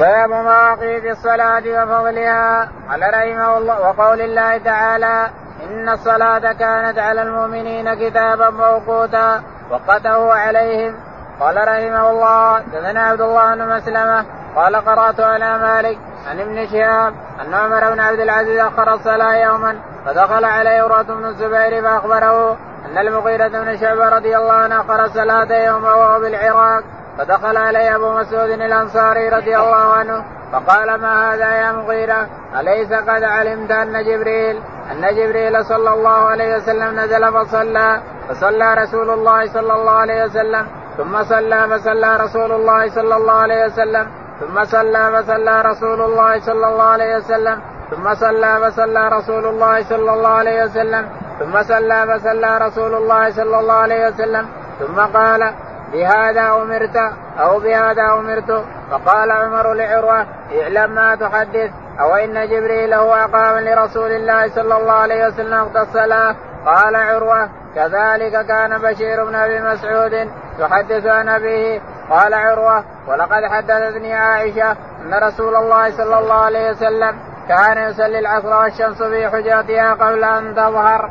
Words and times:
باب 0.00 0.30
مواقيت 0.30 1.04
الصلاة 1.04 1.62
وفضلها. 1.66 2.68
قال 2.90 3.02
رحمه 3.02 3.58
الله 3.58 3.80
وقول 3.80 4.20
الله 4.20 4.58
تعالى 4.58 5.30
إن 5.64 5.88
الصلاة 5.88 6.52
كانت 6.52 6.98
على 6.98 7.22
المؤمنين 7.22 7.94
كتابا 7.94 8.50
موقوتا 8.50 9.42
وقته 9.70 10.34
عليهم. 10.34 10.94
قال 11.40 11.56
رحمه 11.56 12.10
الله 12.10 12.58
دثنا 12.58 13.00
عبد 13.00 13.20
الله 13.20 13.54
بن 13.54 13.68
مسلمة 13.76 14.24
قال 14.56 14.76
قرأت 14.76 15.20
على 15.20 15.58
مالك 15.58 15.98
عن 16.26 16.40
ابن 16.40 16.66
شهاب 16.66 17.14
أن 17.40 17.54
عمر 17.54 17.90
بن 17.90 18.00
عبد 18.00 18.20
العزيز 18.20 18.58
أخر 18.60 18.94
الصلاة 18.94 19.34
يوما 19.34 19.76
فدخل 20.06 20.44
عليه 20.44 20.82
عروة 20.82 21.02
بن 21.02 21.24
الزبير 21.24 21.82
فأخبره 21.82 22.56
أن 22.86 22.98
المغيرة 22.98 23.48
بن 23.48 23.76
شعبة 23.80 24.08
رضي 24.08 24.36
الله 24.36 24.52
عنه 24.52 24.80
أخر 24.80 25.04
الصلاة 25.04 25.52
يوما 25.66 25.94
وهو 25.94 26.20
بالعراق. 26.20 26.84
فدخل 27.18 27.56
عليه 27.56 27.96
أبو 27.96 28.10
مسعود 28.12 28.50
الأنصاري 28.50 29.28
رضي 29.28 29.56
الله 29.56 29.76
عنه 29.98 30.24
فقال 30.52 31.00
ما 31.00 31.34
هذا 31.34 31.54
يا 31.54 31.72
مغيرة؟ 31.72 32.26
أليس 32.60 32.92
قد 32.92 33.22
علمت 33.22 33.70
أن 33.70 34.04
جبريل 34.04 34.62
أن 34.92 35.16
جبريل 35.16 35.64
صلى 35.64 35.90
الله 35.94 36.10
عليه 36.30 36.56
وسلم 36.56 37.00
نزل 37.00 37.32
فصلى 37.32 38.00
فصلى 38.28 38.74
رسول 38.74 39.10
الله 39.10 39.46
صلى 39.46 39.72
الله 39.72 39.92
عليه 39.92 40.24
وسلم 40.24 40.66
ثم 40.96 41.22
صلى 41.24 41.68
فصلى 41.70 42.16
رسول 42.16 42.52
الله 42.52 42.88
صلى 42.88 43.16
الله 43.16 43.32
عليه 43.32 43.64
وسلم 43.66 44.06
ثم 44.40 44.64
صلى 44.64 45.10
فصلى 45.14 45.62
رسول 45.62 46.02
الله 46.02 46.40
صلى 46.40 46.66
الله 46.68 46.84
عليه 46.84 47.16
وسلم 47.16 47.60
ثم 47.90 48.14
صلى 48.14 48.60
فصلى 48.62 49.08
رسول 49.08 49.46
الله 49.46 49.82
صلى 49.82 50.12
الله 50.14 50.28
عليه 50.28 50.64
وسلم 50.64 51.08
ثم 51.38 51.62
صلى 51.62 52.06
فصلى 52.08 52.58
رسول 52.58 52.94
الله 52.94 53.30
صلى 53.30 53.58
الله 53.60 53.74
عليه 53.74 54.08
وسلم 54.08 54.46
ثم 54.78 55.00
قال 55.00 55.52
بهذا 55.92 56.42
أمرت 56.62 56.96
أو 57.38 57.58
بهذا 57.60 58.02
أمرت؟ 58.12 58.64
فقال 58.90 59.30
عمر 59.30 59.74
لعروة 59.74 60.26
اعلم 60.60 60.90
ما 60.90 61.14
تحدث 61.14 61.70
أو 62.00 62.14
إن 62.14 62.48
جبريل 62.48 62.94
هو 62.94 63.14
أقام 63.14 63.58
لرسول 63.58 64.10
الله 64.10 64.48
صلى 64.48 64.76
الله 64.76 64.92
عليه 64.92 65.26
وسلم 65.26 65.60
وقت 65.60 65.76
الصلاة؟ 65.76 66.36
قال 66.66 66.96
عروة 66.96 67.48
كذلك 67.74 68.46
كان 68.46 68.78
بشير 68.78 69.24
بن 69.24 69.34
أبي 69.34 69.60
مسعود 69.60 70.12
يحدث 70.58 71.06
عن 71.06 71.28
أبيه. 71.28 71.80
قال 72.10 72.34
عروة 72.34 72.84
ولقد 73.08 73.44
حدثتني 73.44 74.14
عائشة 74.14 74.70
أن 74.70 75.14
رسول 75.22 75.56
الله 75.56 75.90
صلى 75.90 76.18
الله 76.18 76.34
عليه 76.34 76.70
وسلم 76.70 77.16
كان 77.48 77.90
يصلي 77.90 78.18
العصر 78.18 78.60
والشمس 78.62 79.02
في 79.02 79.28
حجرتها 79.28 79.92
قبل 79.92 80.24
أن 80.24 80.54
تظهر. 80.54 81.10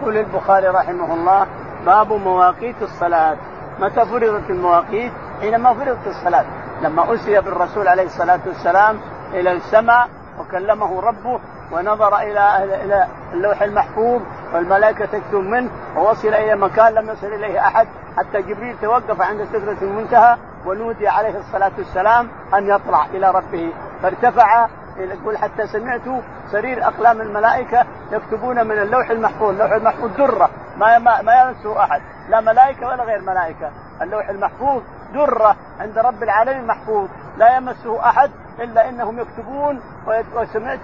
يقول 0.00 0.16
البخاري 0.16 0.68
رحمه 0.68 1.14
الله 1.14 1.46
باب 1.86 2.12
مواقيت 2.12 2.82
الصلاة. 2.82 3.36
متى 3.82 4.04
فرضت 4.06 4.50
المواقيت؟ 4.50 5.12
حينما 5.40 5.74
فرضت 5.74 6.06
الصلاة 6.06 6.44
لما 6.82 7.14
أسري 7.14 7.40
بالرسول 7.40 7.88
عليه 7.88 8.02
الصلاة 8.02 8.40
والسلام 8.46 9.00
إلى 9.34 9.52
السماء 9.52 10.08
وكلمه 10.40 11.00
ربه 11.00 11.40
ونظر 11.72 12.18
إلى 12.18 12.64
إلى 12.84 13.06
اللوح 13.32 13.62
المحفوظ 13.62 14.20
والملائكة 14.54 15.04
تكتب 15.04 15.34
منه 15.34 15.70
ووصل 15.96 16.28
إلى 16.28 16.56
مكان 16.56 16.94
لم 16.94 17.10
يصل 17.10 17.26
إليه 17.26 17.60
أحد 17.60 17.86
حتى 18.16 18.42
جبريل 18.42 18.76
توقف 18.82 19.20
عند 19.20 19.44
سدرة 19.52 19.76
المنتهى 19.82 20.36
ونودي 20.66 21.08
عليه 21.08 21.38
الصلاة 21.38 21.72
والسلام 21.78 22.28
أن 22.54 22.66
يطلع 22.68 23.06
إلى 23.06 23.30
ربه 23.30 23.72
فارتفع 24.02 24.68
يقول 24.96 25.38
حتى 25.38 25.66
سمعت 25.66 26.22
سرير 26.52 26.86
أقلام 26.86 27.20
الملائكة 27.20 27.86
يكتبون 28.12 28.66
من 28.66 28.78
اللوح 28.78 29.10
المحفوظ، 29.10 29.48
اللوح 29.48 29.72
المحفوظ 29.72 30.16
درة 30.16 30.50
ما 30.76 30.98
ما, 30.98 31.22
ما 31.22 31.42
يمسه 31.42 31.82
أحد، 31.84 32.00
لا 32.28 32.40
ملائكة 32.40 32.86
ولا 32.86 33.04
غير 33.04 33.20
ملائكة، 33.20 33.70
اللوح 34.02 34.28
المحفوظ 34.28 34.82
دره 35.12 35.56
عند 35.80 35.98
رب 35.98 36.22
العالمين 36.22 36.66
محفوظ، 36.66 37.08
لا 37.36 37.56
يمسه 37.56 38.08
أحد 38.08 38.30
إلا 38.60 38.88
إنهم 38.88 39.18
يكتبون 39.18 39.80
وسمعت 40.34 40.78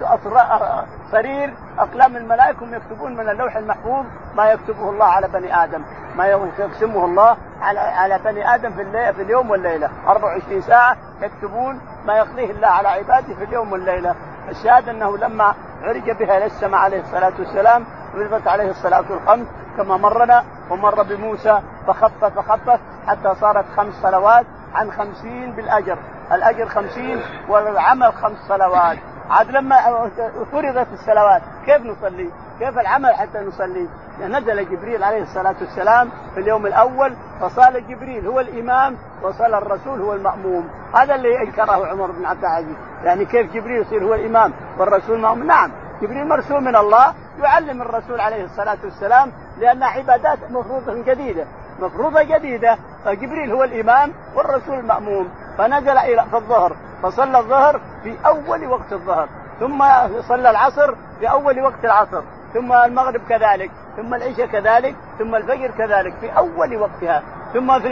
سرير 1.11 1.53
أقلام 1.79 2.17
الملائكة 2.17 2.75
يكتبون 2.75 3.17
من 3.17 3.29
اللوح 3.29 3.55
المحفوظ 3.55 4.05
ما 4.35 4.51
يكتبه 4.51 4.89
الله 4.89 5.05
على 5.05 5.27
بني 5.27 5.63
آدم، 5.63 5.81
ما 6.15 6.25
يقسمه 6.25 7.05
الله 7.05 7.37
على 7.61 7.79
على 7.79 8.19
بني 8.25 8.55
آدم 8.55 8.71
في 8.71 8.81
الليل 8.81 9.13
في 9.13 9.21
اليوم 9.21 9.51
والليلة. 9.51 9.89
24 10.07 10.61
ساعة 10.61 10.97
يكتبون 11.21 11.81
ما 12.05 12.17
يقضيه 12.17 12.51
الله 12.51 12.67
على 12.67 12.87
عباده 12.87 13.35
في 13.35 13.43
اليوم 13.43 13.71
والليلة. 13.71 14.15
الشاهد 14.49 14.89
أنه 14.89 15.17
لما 15.17 15.53
عرج 15.83 16.11
بها 16.11 16.37
إلى 16.37 16.45
السماء 16.45 16.81
عليه 16.81 17.01
الصلاة 17.01 17.33
والسلام 17.39 17.85
فرضت 18.13 18.47
عليه 18.47 18.71
الصلاة 18.71 19.03
الخمس 19.09 19.47
كما 19.77 19.97
مرنا 19.97 20.43
ومر 20.69 21.03
بموسى 21.03 21.61
فخفف 21.87 22.25
فخفف 22.25 22.79
حتى 23.07 23.35
صارت 23.35 23.65
خمس 23.77 23.93
صلوات 23.93 24.45
عن 24.75 24.91
خمسين 24.91 25.51
بالأجر. 25.51 25.97
الأجر 26.31 26.65
خمسين 26.65 27.21
والعمل 27.49 28.13
خمس 28.13 28.37
صلوات. 28.47 28.97
عاد 29.29 29.51
لما 29.51 30.09
فرضت 30.51 30.87
الصلوات 30.93 31.41
كيف 31.65 31.81
نصلي؟ 31.81 32.29
كيف 32.59 32.79
العمل 32.79 33.13
حتى 33.13 33.39
نصلي؟ 33.39 33.87
نزل 34.21 34.69
جبريل 34.69 35.03
عليه 35.03 35.21
الصلاة 35.21 35.55
والسلام 35.61 36.09
في 36.33 36.39
اليوم 36.39 36.65
الأول 36.65 37.15
فصال 37.41 37.87
جبريل 37.87 38.27
هو 38.27 38.39
الإمام 38.39 38.97
وصلى 39.23 39.57
الرسول 39.57 40.01
هو 40.01 40.13
المأموم. 40.13 40.69
هذا 40.95 41.15
اللي 41.15 41.43
أنكره 41.43 41.87
عمر 41.87 42.11
بن 42.11 42.25
عبد 42.25 42.43
العزيز. 42.43 42.75
يعني 43.03 43.25
كيف 43.25 43.53
جبريل 43.53 43.81
يصير 43.81 44.03
هو 44.03 44.13
الإمام 44.13 44.53
والرسول 44.77 45.19
مأموم 45.19 45.47
نعم. 45.47 45.71
جبريل 46.01 46.27
مرسول 46.27 46.63
من 46.63 46.75
الله 46.75 47.13
يعلم 47.43 47.81
الرسول 47.81 48.19
عليه 48.19 48.45
الصلاة 48.45 48.77
والسلام 48.83 49.31
لأنها 49.57 49.87
عبادات 49.87 50.39
مفروضة 50.49 51.03
جديدة. 51.03 51.45
مفروضة 51.79 52.23
جديدة. 52.23 52.77
فجبريل 53.05 53.51
هو 53.51 53.63
الإمام 53.63 54.13
والرسول 54.35 54.79
المأموم. 54.79 55.29
فنزل 55.57 55.97
إلى 55.97 56.25
في 56.31 56.35
الظهر. 56.35 56.75
فصلى 57.03 57.39
الظهر 57.39 57.81
في 58.03 58.17
أول 58.25 58.67
وقت 58.67 58.93
الظهر. 58.93 59.29
ثم 59.59 59.83
صلى 60.27 60.49
العصر 60.49 60.95
في 61.19 61.31
أول 61.31 61.61
وقت 61.61 61.85
العصر. 61.85 62.21
ثم 62.53 62.73
المغرب 62.73 63.21
كذلك. 63.29 63.71
ثم 63.97 64.13
العشاء 64.13 64.45
كذلك. 64.45 64.95
ثم 65.19 65.35
الفجر 65.35 65.71
كذلك. 65.71 66.13
في 66.21 66.37
أول 66.37 66.77
وقتها. 66.77 67.23
ثم 67.53 67.79
في 67.79 67.87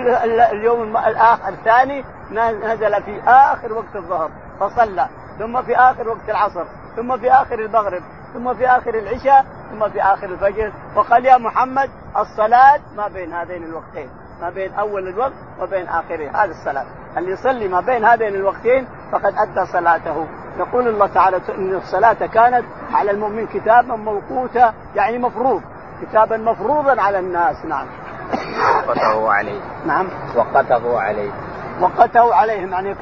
اليوم 0.51 0.97
الآخر 0.97 1.50
الثاني 1.50 2.06
نزل 2.63 3.03
في 3.03 3.22
آخر 3.28 3.74
وقت 3.74 3.95
الظهر. 3.95 4.29
فصلى. 4.59 5.07
ثم 5.39 5.62
في 5.62 5.75
آخر 5.75 6.09
وقت 6.09 6.29
العصر. 6.29 6.66
ثم 6.97 7.18
في 7.18 7.31
آخر 7.31 7.59
المغرب 7.59 8.02
ثم 8.34 8.53
في 8.53 8.68
آخر 8.68 8.96
العشاء 8.96 9.46
ثم 9.72 9.90
في 9.90 10.02
آخر 10.02 10.25
الفجر. 10.25 10.72
وقال 10.96 11.25
يا 11.25 11.38
محمد 11.38 11.90
الصلاة 12.18 12.80
ما 12.96 13.08
بين 13.08 13.34
هذين 13.34 13.63
الوقتين 13.63 14.09
ما 14.41 14.50
بين 14.50 14.74
أول 14.74 15.07
الوقت 15.07 15.34
وبين 15.59 15.88
آخره. 15.88 16.30
هذا 16.44 16.52
الصلاة. 16.52 16.86
اللي 17.18 17.31
يصلي 17.31 17.68
ما 17.68 17.81
بين 17.81 18.06
هذين 18.06 18.36
الوقتين 18.36 18.88
فقد 19.12 19.34
أدى 19.38 19.66
صلاته. 19.66 20.28
يقول 20.59 20.88
الله 20.88 21.07
تعالى 21.07 21.41
إن 21.57 21.75
الصلاة 21.75 22.13
كانت 22.13 22.66
على 22.94 23.12
المؤمن 23.12 23.47
كتابا 23.47 23.96
موقوتا 23.96 24.74
يعني 24.96 25.18
مفروض 25.18 25.62
كتابا 26.02 26.38
مفروضا 26.38 27.02
على 27.02 27.19
الناس. 27.19 27.66
نعم. 27.66 27.88
وقته 28.88 29.31
عليه. 29.31 29.62
نعم. 29.86 30.07
وقته 30.36 31.00
عليه. 31.00 31.31
وقته 31.81 32.36
عليهم 32.36 32.72
يعني 32.72 32.96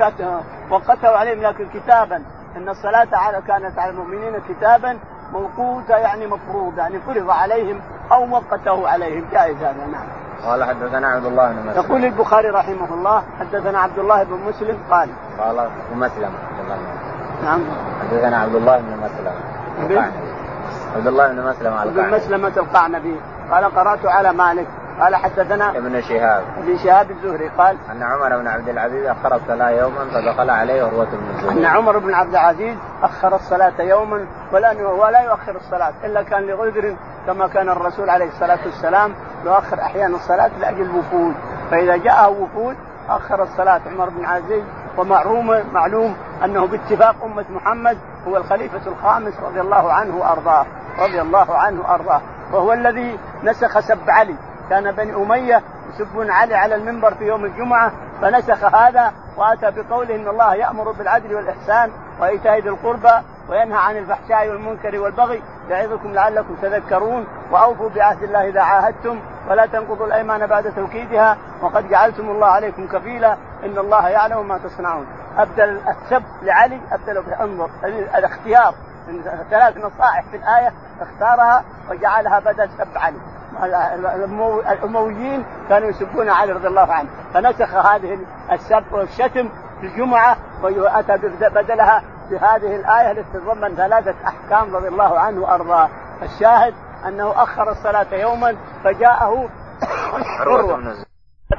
وقته 0.69 1.17
عليهم 1.17 1.41
لكن 1.41 1.69
كتابا. 1.69 2.23
إن 2.55 2.69
الصلاة 2.69 3.07
على 3.13 3.41
كانت 3.47 3.79
على 3.79 3.91
المؤمنين 3.91 4.33
كتابا 4.49 4.97
موقوتا 5.33 5.97
يعني 5.97 6.27
مفروض 6.27 6.77
يعني 6.77 6.99
فرض 6.99 7.29
عليهم 7.29 7.81
أو 8.11 8.29
وقته 8.31 8.89
عليهم. 8.89 9.25
جائز 9.31 9.57
هذا 9.57 9.85
نعم. 9.91 10.07
قال 10.45 10.63
حدثنا 10.63 11.07
عبد 11.07 11.25
الله 11.25 11.51
بن 11.51 11.69
مسلم. 11.69 11.83
يقول 11.83 12.05
البخاري 12.05 12.49
رحمه 12.49 12.93
الله 12.93 13.23
حدثنا 13.39 13.79
عبد 13.79 13.99
الله 13.99 14.23
بن 14.23 14.39
مسلم 14.47 14.77
قال. 14.91 15.09
قال 15.39 15.59
ابن 15.59 15.99
مسلم 15.99 16.31
نعم. 17.43 17.61
حدثنا 18.01 18.37
عبد 18.37 18.55
الله 18.55 18.77
بن 18.77 18.97
مسلم. 19.03 19.33
عبد 20.95 21.07
الله؟ 21.07 21.27
بن 21.27 21.41
مسلم 21.49 21.73
ابن 21.73 22.15
مسلمة 22.15 22.53
القعنبي. 22.57 23.19
قال 23.51 23.65
قرأت 23.65 24.05
على 24.05 24.33
مالك. 24.33 24.67
قال 25.01 25.15
حدثنا 25.15 25.77
ابن 25.77 26.01
شهاب. 26.01 26.43
ابن 26.57 26.77
شهاب 26.77 27.11
الزهري 27.11 27.49
قال 27.57 27.77
أن 27.91 28.03
عمر 28.03 28.37
بن 28.37 28.47
عبد 28.47 28.69
العزيز 28.69 29.05
أخر 29.05 29.35
الصلاة 29.35 29.69
يوما 29.69 30.05
فدخل 30.05 30.49
عليه 30.49 30.83
عروة 30.83 31.05
بن 31.05 31.29
الزبير. 31.35 31.51
أن 31.51 31.65
عمر 31.65 31.97
بن 31.97 32.13
عبد 32.13 32.29
العزيز 32.29 32.77
أخر 33.03 33.35
الصلاة 33.35 33.81
يوما 33.81 34.25
ولا 34.53 34.87
ولا 34.87 35.21
يؤخر 35.21 35.55
الصلاة 35.55 35.93
إلا 36.03 36.23
كان 36.23 36.43
لعذر 36.43 36.95
كما 37.27 37.47
كان 37.47 37.69
الرسول 37.69 38.09
عليه 38.09 38.27
الصلاة 38.27 38.59
والسلام 38.65 39.13
يؤخر 39.45 39.81
أحيانا 39.81 40.15
الصلاة 40.15 40.51
لأجل 40.59 40.81
الوفود. 40.81 41.33
فإذا 41.71 41.97
جاءه 41.97 42.29
وفود 42.29 42.75
آخر 43.09 43.43
الصلاة 43.43 43.81
عمر 43.91 44.09
بن 44.09 44.25
عزيز 44.25 44.63
ومعلوم 44.97 45.63
معلوم 45.73 46.15
أنه 46.43 46.67
باتفاق 46.67 47.15
أمة 47.23 47.45
محمد 47.49 47.97
هو 48.27 48.37
الخليفة 48.37 48.87
الخامس 48.87 49.33
رضي 49.39 49.61
الله 49.61 49.93
عنه 49.93 50.15
وأرضاه 50.17 50.65
رضي 50.99 51.21
الله 51.21 51.57
عنه 51.57 51.81
وأرضاه 51.81 52.21
وهو 52.53 52.73
الذي 52.73 53.19
نسخ 53.43 53.79
سب 53.79 54.09
علي. 54.09 54.35
كان 54.69 54.91
بني 54.91 55.15
أمية 55.15 55.61
يسبون 55.89 56.31
علي 56.31 56.55
على 56.55 56.75
المنبر 56.75 57.13
في 57.13 57.23
يوم 57.23 57.45
الجمعة 57.45 57.91
فنسخ 58.21 58.75
هذا 58.75 59.13
وأتى 59.37 59.71
بقوله 59.71 60.15
إن 60.15 60.27
الله 60.27 60.55
يأمر 60.55 60.91
بالعدل 60.91 61.35
والإحسان 61.35 61.91
وإيتاء 62.19 62.59
ذي 62.59 62.69
القربى 62.69 63.13
وينهى 63.49 63.77
عن 63.77 63.97
الفحشاء 63.97 64.49
والمنكر 64.49 64.99
والبغي 64.99 65.41
يعظكم 65.69 66.13
لعلكم 66.13 66.55
تذكرون 66.55 67.27
وأوفوا 67.51 67.89
بعهد 67.89 68.23
الله 68.23 68.49
إذا 68.49 68.61
عاهدتم 68.61 69.19
ولا 69.49 69.65
تنقضوا 69.65 70.05
الأيمان 70.05 70.47
بعد 70.47 70.73
توكيدها 70.75 71.37
وقد 71.61 71.89
جعلتم 71.89 72.29
الله 72.29 72.47
عليكم 72.47 72.87
كفيلا 72.87 73.37
إن 73.63 73.77
الله 73.77 74.09
يعلم 74.09 74.47
ما 74.47 74.57
تصنعون. 74.57 75.07
أبدل 75.37 75.81
السب 75.87 76.23
لعلي 76.41 76.79
ابدله 76.91 77.43
انظر 77.43 77.69
الاختيار 78.17 78.73
ثلاث 79.49 79.77
نصائح 79.77 80.23
في 80.31 80.37
الآية 80.37 80.73
اختارها 81.01 81.63
وجعلها 81.89 82.39
بدل 82.39 82.69
سب 82.77 82.97
علي. 82.97 83.34
الأمويين 84.71 85.45
كانوا 85.69 85.89
يسبون 85.89 86.29
علي 86.29 86.51
رضي 86.51 86.67
الله 86.67 86.93
عنه. 86.93 87.09
فنسخ 87.33 87.75
هذه 87.75 88.19
السب 88.51 88.83
والشتم 88.91 89.49
في 89.81 89.87
الجمعة 89.87 90.37
واتى 90.63 91.17
بدلها 91.49 92.03
بهذه 92.29 92.75
الآية 92.75 93.11
التي 93.11 93.23
تتضمن 93.33 93.75
ثلاثة 93.75 94.15
أحكام 94.27 94.75
رضي 94.75 94.87
الله 94.87 95.19
عنه 95.19 95.41
وأرضاه. 95.41 95.89
الشاهد 96.21 96.73
أنه 97.07 97.43
أخر 97.43 97.71
الصلاة 97.71 98.13
يوما 98.13 98.55
فجاءه 98.83 99.49
عروة. 100.39 100.95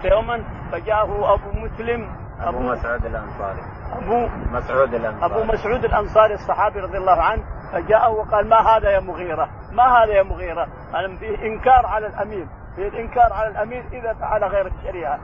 يوما 0.04 0.44
فجاءه 0.72 1.34
أبو 1.34 1.50
مسلم 1.52 2.26
أبو 2.40 2.58
مسعود 2.58 3.06
الأنصاري. 3.06 3.62
أبو 3.92 4.28
مسعود 4.52 4.94
الأنصاري. 4.94 5.34
أبو 5.34 5.52
مسعود 5.52 5.84
الأنصاري 5.84 6.34
الصحابي 6.34 6.80
رضي 6.80 6.98
الله 6.98 7.22
عنه. 7.22 7.42
فجاءه 7.72 8.10
وقال 8.10 8.48
ما 8.48 8.56
هذا 8.56 8.90
يا 8.90 9.00
مغيرة؟ 9.00 9.48
ما 9.72 9.82
هذا 9.82 10.12
يا 10.12 10.22
مغيرة؟ 10.22 10.66
ألم 10.94 11.16
فيه 11.16 11.46
إنكار 11.46 11.86
على 11.86 12.06
الامير، 12.06 12.46
فيه 12.76 12.88
الإنكار 12.88 13.32
على 13.32 13.48
الامير 13.48 13.84
إذا 13.92 14.12
فعل 14.12 14.44
غير 14.44 14.66
الشريعة. 14.66 15.18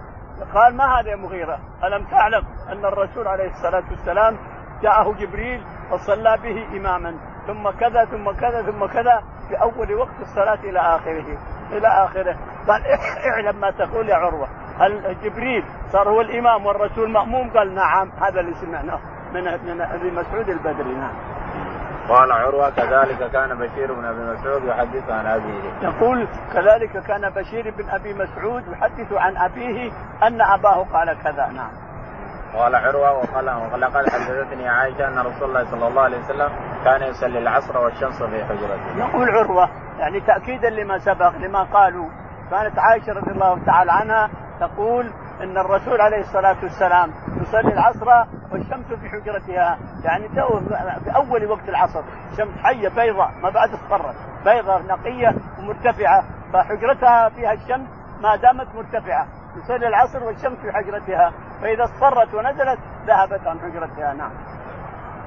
قال 0.55 0.77
ما 0.77 1.01
هذا 1.01 1.11
يا 1.11 1.17
مغيرة؟ 1.17 1.59
ألم 1.85 2.05
تعلم 2.05 2.45
أن 2.69 2.85
الرسول 2.85 3.29
عليه 3.29 3.51
الصلاة 3.51 3.85
والسلام 3.91 4.39
جاءه 4.83 5.13
جبريل 5.13 5.63
وصلى 5.93 6.39
به 6.43 6.77
إماما 6.77 7.15
ثم 7.47 7.71
كذا 7.71 8.05
ثم 8.05 8.31
كذا 8.31 8.63
ثم 8.63 8.87
كذا 8.87 9.23
في 9.49 9.63
أول 9.63 9.95
وقت 9.95 10.21
الصلاة 10.21 10.59
إلى 10.65 10.79
آخره 10.79 11.39
إلى 11.73 11.89
آخره 11.89 12.37
قال 12.69 12.83
اعلم 13.27 13.61
ما 13.61 13.71
تقول 13.71 14.09
يا 14.09 14.15
عروة 14.15 14.49
هل 14.79 15.17
جبريل 15.23 15.65
صار 15.93 16.09
هو 16.09 16.21
الإمام 16.21 16.67
والرسول 16.67 17.11
مأموم 17.11 17.51
قال 17.51 17.75
نعم 17.75 18.13
هذا 18.21 18.41
اللي 18.41 18.55
سمعناه 18.55 19.01
من 19.35 19.45
من 19.45 19.81
أبي 19.81 20.11
مسعود 20.11 20.49
البدري 20.49 20.95
نعم 20.95 21.15
قال 22.13 22.33
عروة 22.33 22.71
كذلك 22.71 23.31
كان 23.31 23.59
بشير 23.59 23.93
بن 23.93 24.05
أبي 24.05 24.23
مسعود 24.23 24.65
يحدث 24.65 25.11
عن 25.11 25.27
أبيه. 25.27 25.63
يقول 25.83 26.29
كذلك 26.53 27.07
كان 27.07 27.31
بشير 27.31 27.75
بن 27.79 27.91
أبي 27.91 28.15
مسعود 28.15 28.63
يحدث 28.69 29.13
عن 29.13 29.37
أبيه 29.37 29.93
أن 30.23 30.41
أباه 30.43 30.85
قال 30.93 31.19
كذا. 31.23 31.47
نعم. 31.47 31.71
قال 32.55 32.75
عروة 32.75 33.13
وقال 33.13 33.47
لقد 33.81 34.09
حدثتني 34.09 34.69
عائشة 34.69 35.09
أن 35.09 35.19
رسول 35.19 35.49
الله 35.49 35.71
صلى 35.71 35.89
الله 35.89 36.03
عليه 36.03 36.19
وسلم 36.19 36.49
كان 36.85 37.03
يصلي 37.03 37.39
العصر 37.39 37.79
والشمس 37.79 38.23
في 38.23 38.45
حجرته. 38.45 38.97
يقول 38.99 39.31
عروة 39.31 39.69
يعني 39.99 40.21
تأكيدا 40.21 40.71
لما 40.71 40.99
سبق 40.99 41.37
لما 41.37 41.63
قالوا 41.63 42.09
كانت 42.51 42.79
عائشة 42.79 43.13
رضي 43.13 43.31
الله 43.31 43.65
تعالى 43.65 43.93
عنها 43.93 44.31
تقول 44.61 45.13
إن 45.43 45.59
الرسول 45.59 46.01
عليه 46.01 46.21
الصلاة 46.21 46.57
والسلام 46.63 47.11
يصلي 47.41 47.73
العصر 47.73 48.25
والشمس 48.53 48.87
في 48.87 49.09
حجرتها. 49.09 49.79
يعني 50.05 50.29
تو 50.29 50.61
في 51.05 51.17
أول 51.17 51.47
وقت 51.47 51.69
العصر. 51.69 52.03
شمس 52.37 52.59
حية 52.63 52.89
بيضاء 52.89 53.31
ما 53.43 53.51
بعد 53.51 53.71
اصفرت 53.71 54.15
بيضاء 54.45 54.83
نقية 54.83 55.35
ومرتفعة. 55.59 56.25
فحجرتها 56.53 57.29
فيها 57.29 57.53
الشمس 57.53 57.89
ما 58.23 58.37
دامت 58.37 58.67
مرتفعة. 58.75 59.27
يصلي 59.57 59.89
العصر 59.89 60.25
والشمس 60.25 60.59
في 60.59 60.73
حجرتها. 60.73 61.33
فإذا 61.63 61.85
اصفرت 61.85 62.35
ونزلت 62.35 62.79
ذهبت 63.07 63.47
عن 63.47 63.61
حجرتها. 63.61 64.15
نعم. 64.15 64.31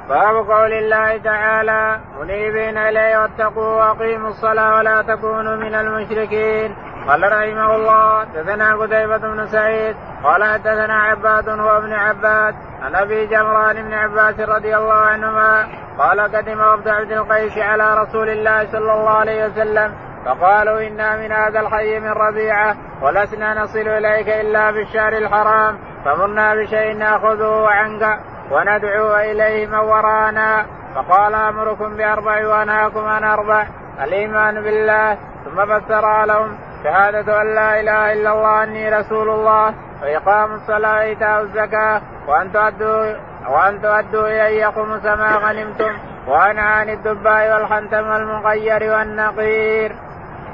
باب 0.09 0.35
قول 0.35 0.73
الله 0.73 1.17
تعالى 1.17 1.99
منيبين 2.19 2.77
إليه 2.77 3.17
واتقوا 3.17 3.77
وأقيموا 3.77 4.29
الصلاة 4.29 4.75
ولا 4.75 5.01
تكونوا 5.01 5.55
من 5.55 5.75
المشركين. 5.75 6.75
قال 7.07 7.23
رحمه 7.23 7.75
الله 7.75 8.19
حدثنا 8.19 8.75
قتيبة 8.75 9.17
بن 9.17 9.47
سعيد 9.47 9.95
قال 10.25 10.43
حدثنا 10.43 11.03
عباد 11.03 11.49
هو 11.49 11.77
ابن 11.77 11.93
عباد 11.93 12.55
عن 12.81 12.95
أبي 12.95 13.25
جمران 13.25 13.75
بن 13.75 13.93
عباس 13.93 14.39
رضي 14.39 14.75
الله 14.75 14.93
عنهما 14.93 15.67
قال 15.97 16.19
قدم 16.19 16.61
عبد 16.61 16.87
عبد 16.87 17.11
القيس 17.11 17.57
على 17.57 17.93
رسول 17.93 18.29
الله 18.29 18.71
صلى 18.71 18.93
الله 18.93 19.09
عليه 19.09 19.45
وسلم 19.45 19.93
فقالوا 20.25 20.87
إنا 20.87 21.15
من 21.15 21.31
هذا 21.31 21.59
الحي 21.59 21.99
من 21.99 22.11
ربيعة 22.11 22.75
ولسنا 23.01 23.63
نصل 23.63 23.79
إليك 23.79 24.29
إلا 24.29 24.71
في 24.71 24.81
الشهر 24.81 25.13
الحرام 25.17 25.77
فمرنا 26.05 26.55
بشيء 26.55 26.97
نأخذه 26.97 27.67
عنك 27.67 28.19
وندعو 28.51 29.15
إليه 29.15 29.67
من 29.67 29.79
ورانا 29.79 30.65
فقال 30.95 31.35
أمركم 31.35 31.97
بأربع 31.97 32.47
وأنهاكم 32.47 33.05
عن 33.05 33.23
أربع 33.23 33.67
الإيمان 34.03 34.61
بالله 34.63 35.17
ثم 35.45 35.65
فسر 35.65 36.25
لهم 36.25 36.57
شهادة 36.83 37.41
أن 37.41 37.55
لا 37.55 37.79
إله 37.79 38.13
إلا 38.13 38.33
الله 38.33 38.63
أني 38.63 38.89
رسول 38.89 39.29
الله 39.29 39.73
وإقام 40.05 40.53
الصلاة 40.53 40.95
وإيتاء 40.95 41.41
الزكاة 41.41 42.01
وأن 42.27 42.51
تؤدوا 42.53 43.15
وأن 43.49 43.81
تؤدوا 43.81 44.27
إليكم 44.27 44.89
ما 45.05 45.35
غنمتم 45.35 45.93
وأن 46.27 46.59
عن 46.59 46.89
الدباء 46.89 47.53
والحنتم 47.53 48.09
والمغير 48.09 48.93
والنقير. 48.93 49.95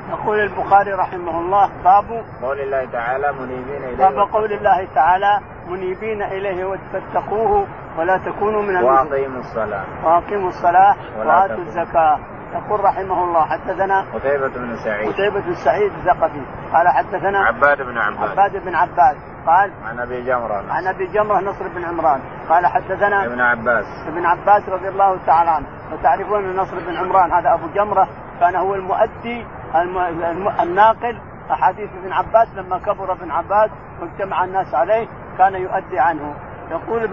يقول 0.10 0.40
البخاري 0.40 0.92
رحمه 0.92 1.40
الله 1.40 1.70
باب 1.84 2.24
قول 2.42 2.60
الله 2.60 2.86
تعالى 2.92 3.32
منيبين 3.32 3.84
إليه 3.84 3.98
باب 3.98 4.28
قول 4.34 4.54
الله 4.54 4.88
تعالى 4.96 5.40
منيبين 5.68 6.22
إليه 6.22 6.66
واتقوه 6.66 7.68
ولا 7.98 8.18
تكونوا 8.18 8.62
من 8.62 8.76
وأقيموا 8.76 9.40
الصلاة. 9.40 9.84
وأقيموا 10.04 10.50
الصلاة 10.50 10.96
وآتوا 11.18 11.56
الزكاة. 11.56 12.20
يقول 12.54 12.80
رحمه 12.80 13.24
الله 13.24 13.46
حدثنا 13.46 14.06
قتيبة 14.14 14.48
بن 14.48 14.76
سعيد. 14.76 15.14
قتيبة 15.14 15.40
بن 15.40 15.54
سعيد 15.54 15.92
الثقفي 15.94 16.42
قال 16.74 16.88
حدثنا 16.88 17.40
عباد 17.40 17.82
بن 17.82 17.98
عباد. 17.98 18.30
عباد 18.30 18.66
بن 18.66 18.76
عباد. 18.76 19.18
قال 19.48 19.72
عن 19.86 20.00
أبي 20.00 20.22
جمرة. 20.22 20.64
عن 20.70 20.88
أبي 20.88 21.08
جمرة 21.08 21.40
نصر 21.40 21.68
بن 21.68 21.86
عمران. 21.86 22.22
قال 22.50 22.66
حدثنا 22.66 23.26
ابن 23.26 23.42
عباس. 23.42 23.86
ابن 24.08 24.26
عباس 24.26 24.70
رضي 24.70 24.90
الله 24.90 25.18
تعالى 25.26 25.50
عنه. 25.50 25.68
وتعرفون 25.94 26.56
نصر 26.56 26.80
بن 26.80 26.96
عمران 26.96 27.32
هذا 27.32 27.54
أبو 27.54 27.68
جمرة 27.76 28.08
كان 28.40 28.56
هو 28.56 28.76
المؤدي 28.76 29.46
الم... 29.76 29.98
الم... 29.98 30.50
الناقل. 30.62 31.18
أحاديث 31.52 31.90
ابن 32.04 32.14
عباس 32.14 32.48
لما 32.56 32.80
كبر 32.80 33.12
ابن 33.12 33.32
عباس 33.32 33.70
واجتمع 34.02 34.44
الناس 34.44 34.74
عليه 34.74 35.08
كان 35.38 35.54
يؤدي 35.54 36.00
عنه. 36.00 36.36
يقول 36.72 37.04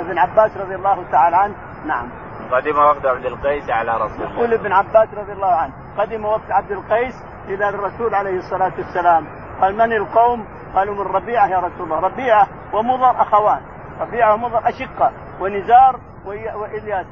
ابن 0.00 0.18
عباس 0.18 0.56
رضي 0.56 0.74
الله 0.74 1.04
تعالى 1.12 1.36
عنه 1.36 1.54
نعم. 1.86 2.08
قدم 2.52 2.78
وفد 2.78 3.06
عبد 3.06 3.26
القيس 3.26 3.70
على 3.70 3.92
رسول 3.96 4.26
الله. 4.26 4.36
يقول 4.36 4.54
ابن 4.54 4.72
عباس 4.72 5.08
رضي 5.16 5.32
الله 5.32 5.54
عنه 5.54 5.72
قدم 5.98 6.24
وفد 6.24 6.50
عبد 6.50 6.70
القيس 6.70 7.14
إلى 7.48 7.68
الرسول 7.68 8.14
عليه 8.14 8.38
الصلاة 8.38 8.72
والسلام. 8.78 9.26
قال 9.60 9.76
من 9.76 9.92
القوم؟ 9.92 10.46
قالوا 10.74 10.94
من 10.94 11.14
ربيعة 11.14 11.46
يا 11.46 11.58
رسول 11.58 11.82
الله. 11.82 12.00
ربيعة 12.00 12.46
ومضر 12.72 13.22
أخوان. 13.22 13.60
ربيعة 14.00 14.34
ومضر 14.34 14.68
أشقة. 14.68 15.12
ونزار 15.40 16.00
وإلياس. 16.26 17.06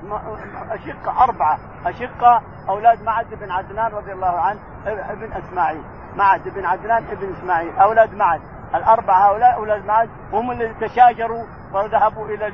أشقة 0.71 1.25
أربعة. 1.25 1.59
أشقة 1.87 2.43
أولاد 2.69 3.03
معد 3.03 3.35
بن 3.35 3.50
عدنان 3.50 3.93
رضي 3.93 4.12
الله 4.12 4.41
عنه 4.41 4.59
ابن 4.87 5.33
إسماعيل. 5.33 5.83
معد 6.17 6.49
بن 6.49 6.65
عدنان 6.65 7.05
ابن 7.11 7.33
إسماعيل. 7.33 7.77
أولاد 7.77 8.15
معد. 8.15 8.41
الأربعة 8.75 9.31
هؤلاء 9.31 9.55
أولاد 9.55 9.87
معد 9.87 10.09
هم 10.33 10.50
اللي 10.50 10.75
تشاجروا 10.81 11.45
وذهبوا 11.73 12.27
إلى 12.27 12.53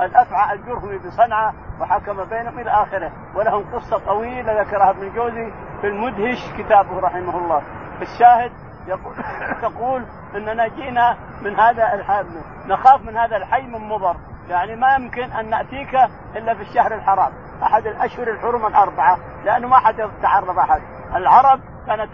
الافعى 0.00 0.56
الجرهمي 0.56 0.98
بصنعاء 0.98 1.54
وحكم 1.80 2.24
بينهم 2.24 2.58
إلى 2.58 2.70
آخره. 2.70 3.12
ولهم 3.34 3.64
قصة 3.74 3.98
طويلة 3.98 4.60
ذكرها 4.60 4.90
ابن 4.90 5.02
الجوزي 5.02 5.52
في 5.80 5.86
المدهش 5.86 6.52
كتابه 6.58 7.00
رحمه 7.00 7.38
الله. 7.38 7.62
الشاهد 8.02 8.52
يقول 8.88 9.14
تقول 9.62 10.04
إننا 10.34 10.68
جئنا 10.68 11.16
من 11.42 11.60
هذا 11.60 11.94
الحي 11.94 12.24
نخاف 12.66 13.02
من 13.02 13.16
هذا 13.16 13.36
الحي 13.36 13.62
من 13.62 13.88
مضر. 13.88 14.16
يعني 14.48 14.76
ما 14.76 14.94
يمكن 14.94 15.32
أن 15.32 15.50
نأتيك 15.50 15.94
إلا 16.36 16.54
في 16.54 16.62
الشهر 16.62 16.94
الحرام. 16.94 17.32
أحد 17.62 17.86
الأشهر 17.86 18.30
الحرم 18.30 18.66
الأربعة 18.66 19.18
لأنه 19.44 19.68
ما 19.68 19.78
حد 19.78 19.98
يتعرض 19.98 20.58
أحد. 20.58 20.80
العرب 21.14 21.60
كانت 21.86 22.10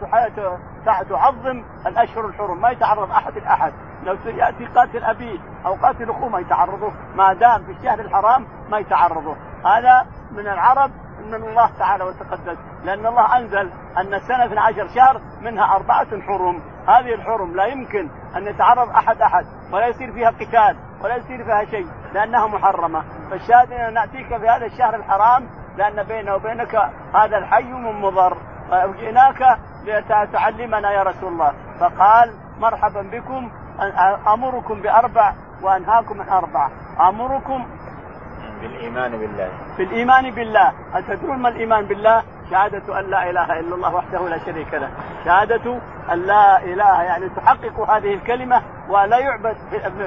تعظم 1.09 1.65
الأشهر 1.87 2.27
الحرم 2.27 2.61
ما 2.61 2.71
يتعرض 2.71 3.11
أحد 3.11 3.39
لاحد 3.39 3.73
لو 4.05 4.17
يأتي 4.25 4.65
قاتل 4.65 5.05
ابيه 5.05 5.39
أو 5.67 5.75
قاتل 5.75 6.11
أخوه 6.11 6.29
ما 6.29 6.39
يتعرضوا 6.39 6.91
ما 7.15 7.33
دام 7.33 7.65
في 7.65 7.73
الشهر 7.73 8.01
الحرام 8.01 8.47
ما 8.71 8.79
يتعرضوا 8.79 9.35
هذا 9.65 10.07
من 10.31 10.47
العرب 10.47 10.91
من 11.27 11.49
الله 11.49 11.71
تعالى 11.79 12.05
وتقدس 12.05 12.59
لأن 12.85 13.07
الله 13.07 13.37
أنزل 13.37 13.71
أن 13.97 14.15
السنة 14.15 14.45
12 14.45 14.89
شهر 14.95 15.21
منها 15.41 15.77
أربعة 15.77 16.21
حرم. 16.21 16.63
هذه 16.89 17.15
الحرم 17.15 17.57
لا 17.57 17.65
يمكن 17.65 18.11
أن 18.37 18.47
يتعرض 18.47 18.89
أحد 18.91 19.23
أحد 19.23 19.45
ولا 19.73 19.87
يصير 19.87 20.13
فيها 20.13 20.31
قتال 20.31 20.77
ولا 21.05 21.17
يصير 21.17 21.45
فيها 21.45 21.65
شيء 21.65 21.87
لأنها 22.13 22.47
محرمة. 22.47 23.05
فالشاهد 23.31 23.73
ان 23.73 23.95
نأتيك 23.95 24.29
في 24.29 24.49
هذا 24.49 24.67
الشهر 24.67 24.95
الحرام 24.95 25.49
لأن 25.77 26.03
بينه 26.03 26.35
وبينك 26.35 26.75
هذا 27.15 27.39
الحي 27.39 27.73
من 27.73 28.01
مضر 28.01 28.37
وجئناك 28.89 29.59
لتعلمنا 29.85 30.91
يا 30.91 31.03
رسول 31.03 31.33
الله. 31.33 31.53
فقال 31.81 32.35
مرحبا 32.59 33.03
بكم 33.03 33.51
أمركم 34.27 34.83
بأربع 34.83 35.33
وأنهاكم 35.63 36.21
عن 36.21 36.29
أربع. 36.29 36.71
بالإيمان 38.65 39.19
بالله. 39.19 39.49
بالإيمان 39.79 40.31
بالله. 40.31 40.73
هل 40.93 41.05
تدرون 41.07 41.39
ما 41.39 41.49
الإيمان 41.49 41.85
بالله؟ 41.85 42.23
شهادة 42.51 43.01
أن 43.01 43.11
لا 43.11 43.31
إله 43.31 43.61
إلا 43.61 43.75
الله 43.75 43.95
وحده 43.95 44.29
لا 44.29 44.39
شريك 44.39 44.75
له. 44.75 44.91
شهادة 45.25 45.81
أن 46.13 46.19
لا 46.19 46.63
إله 46.63 47.03
يعني 47.03 47.29
تحقق 47.29 47.91
هذه 47.91 48.15
الكلمة 48.15 48.63
ولا 48.89 49.19
يعبد 49.19 49.57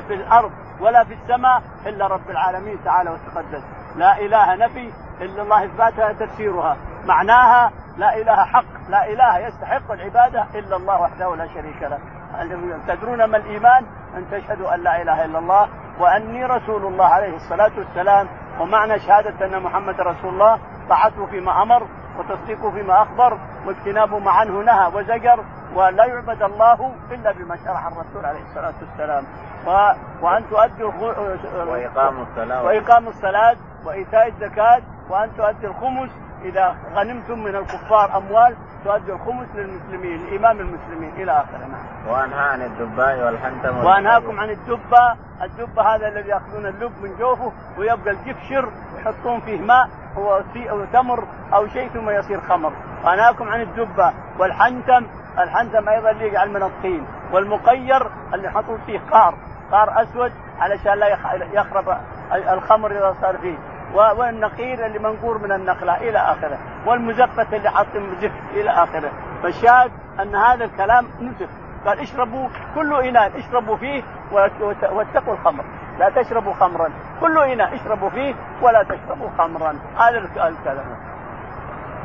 في, 0.07 0.13
الأرض 0.13 0.51
ولا 0.79 1.03
في 1.03 1.13
السماء 1.13 1.61
إلا 1.85 2.07
رب 2.07 2.29
العالمين 2.29 2.77
تعالى 2.85 3.09
وتقدس. 3.09 3.63
لا 3.95 4.19
إله 4.19 4.55
نفي 4.55 4.91
إلا 5.21 5.41
الله 5.41 5.65
إثباتها 5.65 6.13
تفسيرها 6.13 6.77
معناها 7.05 7.71
لا 7.97 8.17
إله 8.17 8.45
حق 8.45 8.89
لا 8.89 9.13
إله 9.13 9.47
يستحق 9.47 9.91
العبادة 9.91 10.45
إلا 10.55 10.75
الله 10.75 11.01
وحده 11.01 11.35
لا 11.35 11.47
شريك 11.47 11.81
له. 11.81 11.99
تدرون 12.87 13.23
ما 13.23 13.37
الإيمان؟ 13.37 13.85
أن 14.17 14.25
تشهدوا 14.31 14.75
أن 14.75 14.83
لا 14.83 15.01
إله 15.01 15.25
إلا 15.25 15.39
الله 15.39 15.69
وأني 15.99 16.45
رسول 16.45 16.85
الله 16.85 17.05
عليه 17.05 17.35
الصلاة 17.35 17.71
والسلام 17.77 18.27
ومعنى 18.59 18.99
شهادة 18.99 19.45
أن 19.45 19.63
محمد 19.63 20.01
رسول 20.01 20.33
الله 20.33 20.59
طاعته 20.89 21.25
فيما 21.25 21.61
أمر 21.61 21.87
وتصديقه 22.19 22.71
فيما 22.71 23.01
أخبر 23.01 23.37
واجتنابه 23.65 24.19
ما 24.19 24.31
عنه 24.31 24.51
نهى 24.61 24.91
وزجر 24.93 25.43
ولا 25.75 26.05
يعبد 26.05 26.43
الله 26.43 26.91
إلا 27.11 27.31
بما 27.31 27.55
شرع 27.65 27.87
الرسول 27.87 28.25
عليه 28.25 28.41
الصلاة 28.41 28.73
والسلام. 28.81 29.23
و... 29.67 29.69
وأن 30.21 30.43
تؤدوا 30.49 30.91
وإقام 31.65 32.21
الصلاة. 32.21 32.63
وإقام 32.63 33.07
الصلاة 33.07 33.55
وإيتاء 33.85 34.27
الزكاة 34.27 34.81
وأن 35.09 35.29
تؤدي 35.37 35.67
الخمس 35.67 36.09
إذا 36.41 36.75
غنمتم 36.93 37.39
من 37.39 37.55
الكفار 37.55 38.17
أموال 38.17 38.55
تؤدي 38.83 39.11
الخمس 39.11 39.47
للمسلمين 39.55 40.25
لامام 40.25 40.59
المسلمين 40.59 41.13
إلى 41.17 41.31
آخره. 41.31 41.57
نعم. 41.57 42.07
وانهى 42.07 42.39
عن 42.39 42.61
الدباء 42.61 43.25
والحنتم 43.25 43.85
وأنهاكم 43.85 44.39
عن 44.39 44.49
الدبه، 44.49 45.15
الدبه 45.43 45.95
هذا 45.95 46.07
الذي 46.07 46.29
يأخذون 46.29 46.65
اللب 46.65 46.91
من 47.01 47.17
جوفه 47.19 47.51
ويبقى 47.77 48.11
الجفشر 48.11 48.71
يحطون 48.97 49.39
فيه 49.39 49.61
ماء 49.61 49.89
هو 50.17 50.41
أو 50.55 50.85
تمر 50.85 51.23
أو 51.53 51.67
شيء 51.67 51.89
ثم 51.89 52.09
يصير 52.09 52.41
خمر، 52.41 52.73
وأنهاكم 53.05 53.49
عن 53.49 53.61
الدبه 53.61 54.13
والحنتم، 54.39 55.07
الحنتم 55.39 55.89
أيضا 55.89 56.11
اللي 56.11 56.27
يجعل 56.27 56.49
من 56.49 56.63
الطين، 56.63 57.07
والمقير 57.33 58.07
اللي 58.33 58.47
يحطون 58.47 58.77
فيه 58.85 58.99
قار، 59.11 59.35
قار 59.71 60.01
أسود 60.01 60.31
علشان 60.59 60.93
لا 60.93 61.07
يخرب 61.53 61.97
الخمر 62.33 62.91
إذا 62.91 63.15
صار 63.21 63.37
فيه. 63.37 63.57
والنقير 63.93 64.85
اللي 64.85 64.99
منقور 64.99 65.37
من 65.37 65.51
النخلة 65.51 65.97
إلى 65.97 66.17
آخره 66.17 66.57
والمزفت 66.85 67.53
اللي 67.53 67.69
حاط 67.69 67.95
مزف 67.95 68.31
إلى 68.53 68.69
آخره. 68.69 69.11
فالشاهد 69.43 69.91
أن 70.19 70.35
هذا 70.35 70.65
الكلام 70.65 71.05
نسخ 71.21 71.49
قال 71.85 71.99
اشربوا 71.99 72.49
كل 72.75 72.93
إناء 72.93 73.39
اشربوا 73.39 73.77
فيه 73.77 74.03
واتقوا 74.91 75.33
الخمر. 75.33 75.63
لا 75.99 76.09
تشربوا 76.09 76.53
خمرا. 76.53 76.89
كل 77.21 77.37
إناء 77.37 77.75
اشربوا 77.75 78.09
فيه 78.09 78.35
ولا 78.61 78.83
تشربوا 78.83 79.29
خمرا. 79.37 79.79
هذا 79.97 80.17
الكلام. 80.17 80.97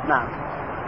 نعم. 0.08 0.28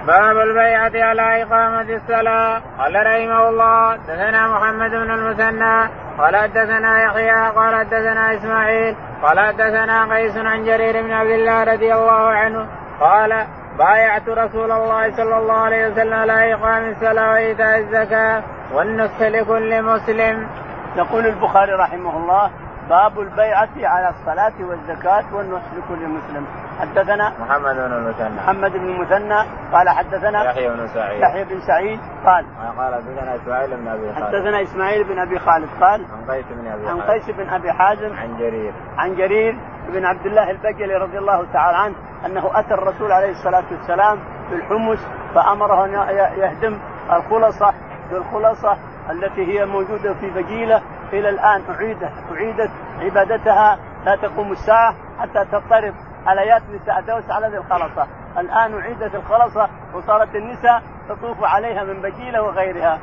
باب 0.06 0.36
البيعة 0.36 1.08
على 1.08 1.42
إقامة 1.42 1.94
الصلاة. 1.94 2.62
قال 2.78 2.94
رحمه 2.94 3.48
الله 3.48 3.96
دثنا 3.96 4.48
محمد 4.48 4.90
بن 4.90 5.10
المثنى. 5.10 5.90
قال 6.18 6.36
حدثنا 6.36 7.02
يحيى 7.02 7.50
قال 7.56 7.74
حدثنا 7.74 8.34
إسماعيل. 8.34 8.96
قال 9.24 9.40
حدثنا 9.40 10.14
قيس 10.14 10.36
عن 10.36 10.64
جرير 10.64 11.02
بن 11.02 11.12
عبد 11.12 11.30
الله 11.30 11.64
رضي 11.64 11.94
الله 11.94 12.28
عنه 12.28 12.68
قال 13.00 13.46
بايعت 13.78 14.28
رسول 14.28 14.72
الله 14.72 15.16
صلى 15.16 15.38
الله 15.38 15.54
عليه 15.54 15.88
وسلم 15.88 16.14
على 16.14 16.54
إقام 16.54 16.90
الصلاة 16.90 17.30
وإيتاء 17.32 17.78
الزكاة 17.78 18.42
والنصح 18.72 19.20
لكل 19.20 19.82
مسلم. 19.82 20.48
يقول 20.96 21.26
البخاري 21.26 21.72
رحمه 21.72 22.16
الله 22.16 22.50
باب 22.88 23.20
البيعة 23.20 23.68
على 23.76 24.08
الصلاة 24.08 24.68
والزكاة 24.68 25.24
والنصح 25.34 25.72
لكل 25.72 26.08
مسلم 26.08 26.46
حدثنا 26.80 27.32
محمد 27.40 27.74
بن 27.74 27.92
المثنى. 27.92 28.36
محمد 28.36 28.72
بن 28.72 28.88
المثنى 28.88 29.38
قال 29.72 29.88
حدثنا 29.88 30.44
يحيى 30.44 30.68
بن 30.68 30.88
سعيد. 30.88 31.20
يحيى 31.22 31.44
بن 31.44 31.60
سعيد 31.60 32.00
قال 32.26 32.46
قال 32.78 32.94
حدثنا 32.94 33.34
إسماعيل 33.34 33.76
بن 33.76 33.88
أبي 33.88 34.12
خالد. 34.12 34.24
حدثنا 34.24 34.62
إسماعيل 34.62 35.04
بن 35.04 35.18
أبي 35.18 35.38
خالد 35.38 35.68
قال 35.80 36.06
عن 36.12 36.30
قيس 36.30 36.44
بن 36.50 36.66
أبي 36.66 36.88
عن 36.88 37.00
قيس 37.00 37.30
بن 37.30 37.48
أبي 37.48 37.72
حازم 37.72 38.16
عن 38.16 38.36
جرير. 38.38 38.72
عن 38.98 39.14
جرير 39.14 39.58
بن 39.88 40.04
عبد 40.04 40.26
الله 40.26 40.50
البجلي 40.50 40.94
رضي 40.94 41.18
الله 41.18 41.44
تعالى 41.52 41.76
عنه 41.76 41.94
أنه 42.26 42.50
أتى 42.54 42.74
الرسول 42.74 43.12
عليه 43.12 43.30
الصلاة 43.30 43.64
والسلام 43.70 44.18
بالحمص 44.50 44.98
فأمره 45.34 45.84
أن 45.84 45.90
يهدم 46.38 46.78
الخلصة 47.12 47.72
بالخلصة 48.10 48.76
التي 49.10 49.46
هي 49.46 49.66
موجودة 49.66 50.14
في 50.14 50.30
بجيلة. 50.30 50.82
إلى 51.12 51.28
الآن 51.28 51.62
اعيدت 51.70 52.12
أعيدت 52.32 52.70
عبادتها. 53.00 53.78
لا 54.04 54.16
تقوم 54.16 54.52
الساعة 54.52 54.94
حتى 55.18 55.44
تضطرب. 55.52 55.94
عليات 56.26 56.62
نساء 56.70 57.00
دوس 57.00 57.30
على 57.30 57.48
ذي 57.48 57.56
الخلصة. 57.56 58.06
الآن 58.38 58.80
اعيدت 58.80 59.14
الخلصة 59.14 59.68
وصارت 59.94 60.34
النساء 60.34 60.82
تطوف 61.08 61.44
عليها 61.44 61.84
من 61.84 62.02
بجيلة 62.02 62.42
وغيرها. 62.42 62.98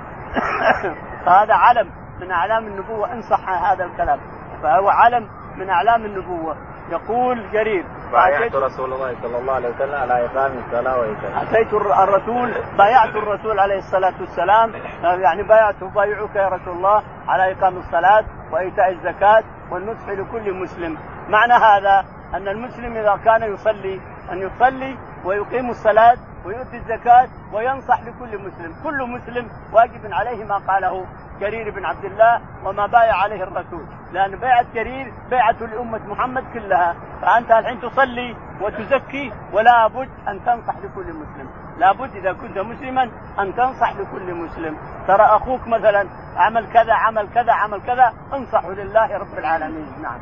فهذا 1.25 1.54
علم 1.54 1.90
من 2.22 2.32
أعلام 2.32 2.68
النبوة 2.68 3.13
إن 3.13 3.22
صح 3.22 3.50
هذا 3.50 3.86
الكلام. 3.86 4.20
فهو 4.63 4.90
علم 4.90 5.30
من 5.58 5.70
أعلام 5.70 6.06
النبوة. 6.06 6.56
يقول 6.92 7.51
جرير 7.51 7.86
بايعت 8.12 8.56
رسول 8.56 8.94
الله 8.94 9.16
صلى 9.22 9.38
الله 9.38 9.54
عليه 9.54 9.70
وسلم 9.70 9.96
على 9.96 10.25
اقام 10.25 10.51
الصلاة 10.58 11.00
وإيتاء. 11.00 11.44
آتيت 11.44 11.74
الرسول 11.74 12.54
بايعت 12.78 13.16
الرسول 13.16 13.60
عليه 13.60 13.78
الصلاة 13.78 14.13
والسلام. 14.20 14.74
يعني 15.04 15.44
بايعت 15.44 15.84
بايعك 15.84 16.36
يا 16.36 16.48
رسول 16.48 16.74
الله 16.74 17.04
على 17.28 17.51
إقام 17.51 17.78
الصلاة 17.78 18.24
وإيتاء 18.51 18.92
الزكاة 18.92 19.44
والنصح 19.72 20.10
لكل 20.10 20.54
مسلم. 20.54 20.98
معنى 21.30 21.54
هذا 21.54 22.06
أن 22.33 22.47
المسلم 22.47 22.97
إذا 22.97 23.19
كان 23.25 23.53
يصلي 23.53 24.01
أن 24.31 24.38
يصلي 24.38 24.97
ويقيم 25.25 25.69
الصلاة 25.69 26.17
ويؤتي 26.45 26.77
الزكاة 26.77 27.27
وينصح 27.53 28.01
لكل 28.01 28.38
مسلم، 28.38 28.75
كل 28.83 29.09
مسلم 29.09 29.50
واجب 29.73 30.13
عليه 30.13 30.45
ما 30.45 30.57
قاله 30.57 31.05
جرير 31.39 31.69
بن 31.69 31.85
عبد 31.85 32.05
الله 32.05 32.41
وما 32.65 32.85
بايع 32.85 33.15
عليه 33.15 33.43
الرسول، 33.43 33.85
لأن 34.11 34.35
بيعة 34.35 34.65
جرير 34.73 35.13
بيعة 35.29 35.55
لأمة 35.59 36.07
محمد 36.07 36.43
كلها، 36.53 36.95
فأنت 37.21 37.51
الحين 37.51 37.81
تصلي 37.81 38.35
وتزكي 38.61 39.33
ولا 39.53 39.88
بد 39.88 40.09
أن 40.27 40.45
تنصح 40.45 40.77
لكل 40.77 41.13
مسلم، 41.13 41.50
لا 41.77 41.91
بد 41.91 42.15
إذا 42.15 42.33
كنت 42.33 42.57
مسلما 42.57 43.03
أن 43.39 43.55
تنصح 43.55 43.93
لكل 43.93 44.33
مسلم، 44.33 44.77
ترى 45.07 45.23
أخوك 45.23 45.67
مثلا 45.67 46.07
عمل 46.35 46.71
كذا 46.73 46.93
عمل 46.93 47.29
كذا 47.35 47.53
عمل 47.53 47.81
كذا 47.81 48.13
انصحه 48.33 48.71
لله 48.71 49.17
رب 49.17 49.38
العالمين، 49.38 50.01
نعم. 50.01 50.19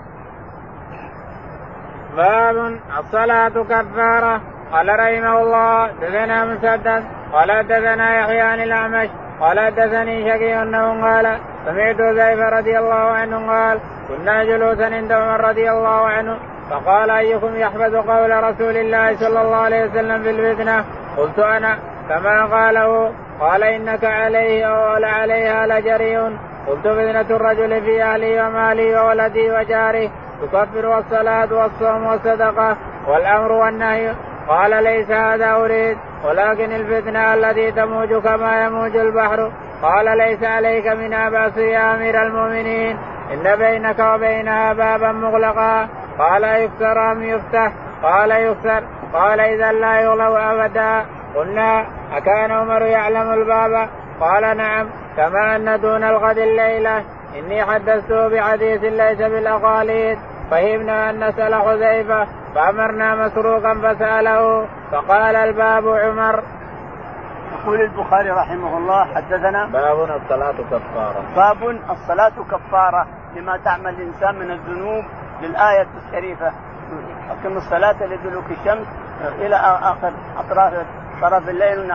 باب 2.17 2.79
الصلاة 2.99 3.63
كفارة. 3.63 4.41
قال 4.71 4.99
رحمه 4.99 5.41
الله 5.41 5.87
دثنا 6.01 6.45
مسدد. 6.45 7.03
قال 7.33 7.67
دثنا 7.67 8.19
يحيى 8.19 8.41
عن 8.41 8.59
الأعمش. 8.61 9.09
قال 9.39 9.75
دثني 9.75 10.29
شقي 10.29 10.61
أنه 10.61 11.01
قال 11.01 11.37
سمعت 11.65 12.01
زيف 12.01 12.39
رضي 12.39 12.79
الله 12.79 12.95
عنه 12.95 13.51
قال 13.51 13.79
كنا 14.07 14.43
جلوسا 14.43 14.83
عند 14.83 15.11
عمر 15.11 15.41
رضي 15.49 15.71
الله 15.71 16.07
عنه. 16.07 16.37
فقال 16.69 17.09
أيكم 17.09 17.55
يحفظ 17.55 17.95
قول 17.95 18.43
رسول 18.43 18.77
الله 18.77 19.15
صلى 19.15 19.41
الله 19.41 19.55
عليه 19.55 19.85
وسلم 19.85 20.23
في 20.23 20.29
الفتنة؟ 20.29 20.85
قلت 21.17 21.39
أنا. 21.39 21.77
كما 22.09 22.45
قاله؟ 22.45 23.11
قال 23.39 23.63
إنك 23.63 24.05
عليه 24.05 24.65
أو 24.65 25.05
عليها 25.05 25.67
لجري 25.67 26.17
قلت 26.67 26.87
فتنة 26.87 27.35
الرجل 27.35 27.81
في 27.81 28.03
أهله 28.03 28.47
وماله 28.47 29.03
وولده 29.03 29.59
وجاره. 29.59 30.09
تكفر 30.41 30.97
الصلاة 30.97 31.53
والصوم 31.53 32.05
والصدقة 32.05 32.77
والأمر 33.07 33.51
والنهي. 33.51 34.13
قال 34.47 34.83
ليس 34.83 35.11
هذا 35.11 35.51
أريد 35.55 35.97
ولكن 36.25 36.71
الفتنة 36.71 37.33
التي 37.33 37.71
تموج 37.71 38.13
كما 38.13 38.65
يموج 38.65 38.95
البحر. 38.95 39.51
قال 39.81 40.17
ليس 40.17 40.43
عليك 40.43 40.87
منها 40.87 41.29
بأس 41.29 41.57
يا 41.57 41.95
أمير 41.95 42.21
المؤمنين. 42.21 42.97
إن 43.33 43.55
بينك 43.55 43.99
وبينها 43.99 44.73
بابا 44.73 45.11
مغلقا. 45.11 45.87
قال 46.19 46.43
يكسر 46.43 47.11
أم 47.11 47.23
يفتح؟ 47.23 47.71
قال 48.03 48.31
يكسر 48.31 48.83
قال 49.13 49.39
إذا 49.39 49.71
لا 49.71 50.01
يغلق 50.01 50.39
أبدا. 50.39 51.05
قلنا 51.35 51.85
أكان 52.13 52.51
عمر 52.51 52.81
يعلم 52.81 53.33
الباب؟ 53.33 53.89
قال 54.19 54.57
نعم 54.57 54.87
كما 55.17 55.55
أن 55.55 55.81
دون 55.81 56.03
الغد 56.03 56.37
الليلة. 56.37 57.03
إني 57.39 57.65
حدثته 57.65 58.27
بحديث 58.27 58.83
ليس 58.83 59.17
بالأقاليد. 59.17 60.17
فهمنا 60.51 61.09
أن 61.09 61.27
نسأل 61.27 61.55
حذيفة 61.55 62.27
فأمرنا 62.55 63.15
مسروقا 63.15 63.73
فسأله 63.73 64.67
فقال 64.91 65.35
الباب 65.35 65.87
عمر. 65.87 66.43
يقول 67.61 67.81
البخاري 67.81 68.29
رحمه 68.29 68.77
الله 68.77 69.05
حدثنا 69.15 69.65
باب 69.65 70.21
الصلاة 70.21 70.55
كفارة. 70.71 71.23
باب 71.35 71.69
الصلاة 71.89 72.33
كفارة 72.51 73.07
لما 73.35 73.57
تعمل 73.57 73.89
الإنسان 73.89 74.35
من 74.35 74.51
الذنوب 74.51 75.05
للآية 75.41 75.87
الشريفة. 76.05 76.51
أقم 77.29 77.57
الصلاة 77.57 78.05
لدلوك 78.05 78.45
الشمس 78.51 78.87
إلى 79.39 79.55
آخر 79.81 80.13
أطراف 80.37 80.85
طرف 81.21 81.49
الليل 81.49 81.87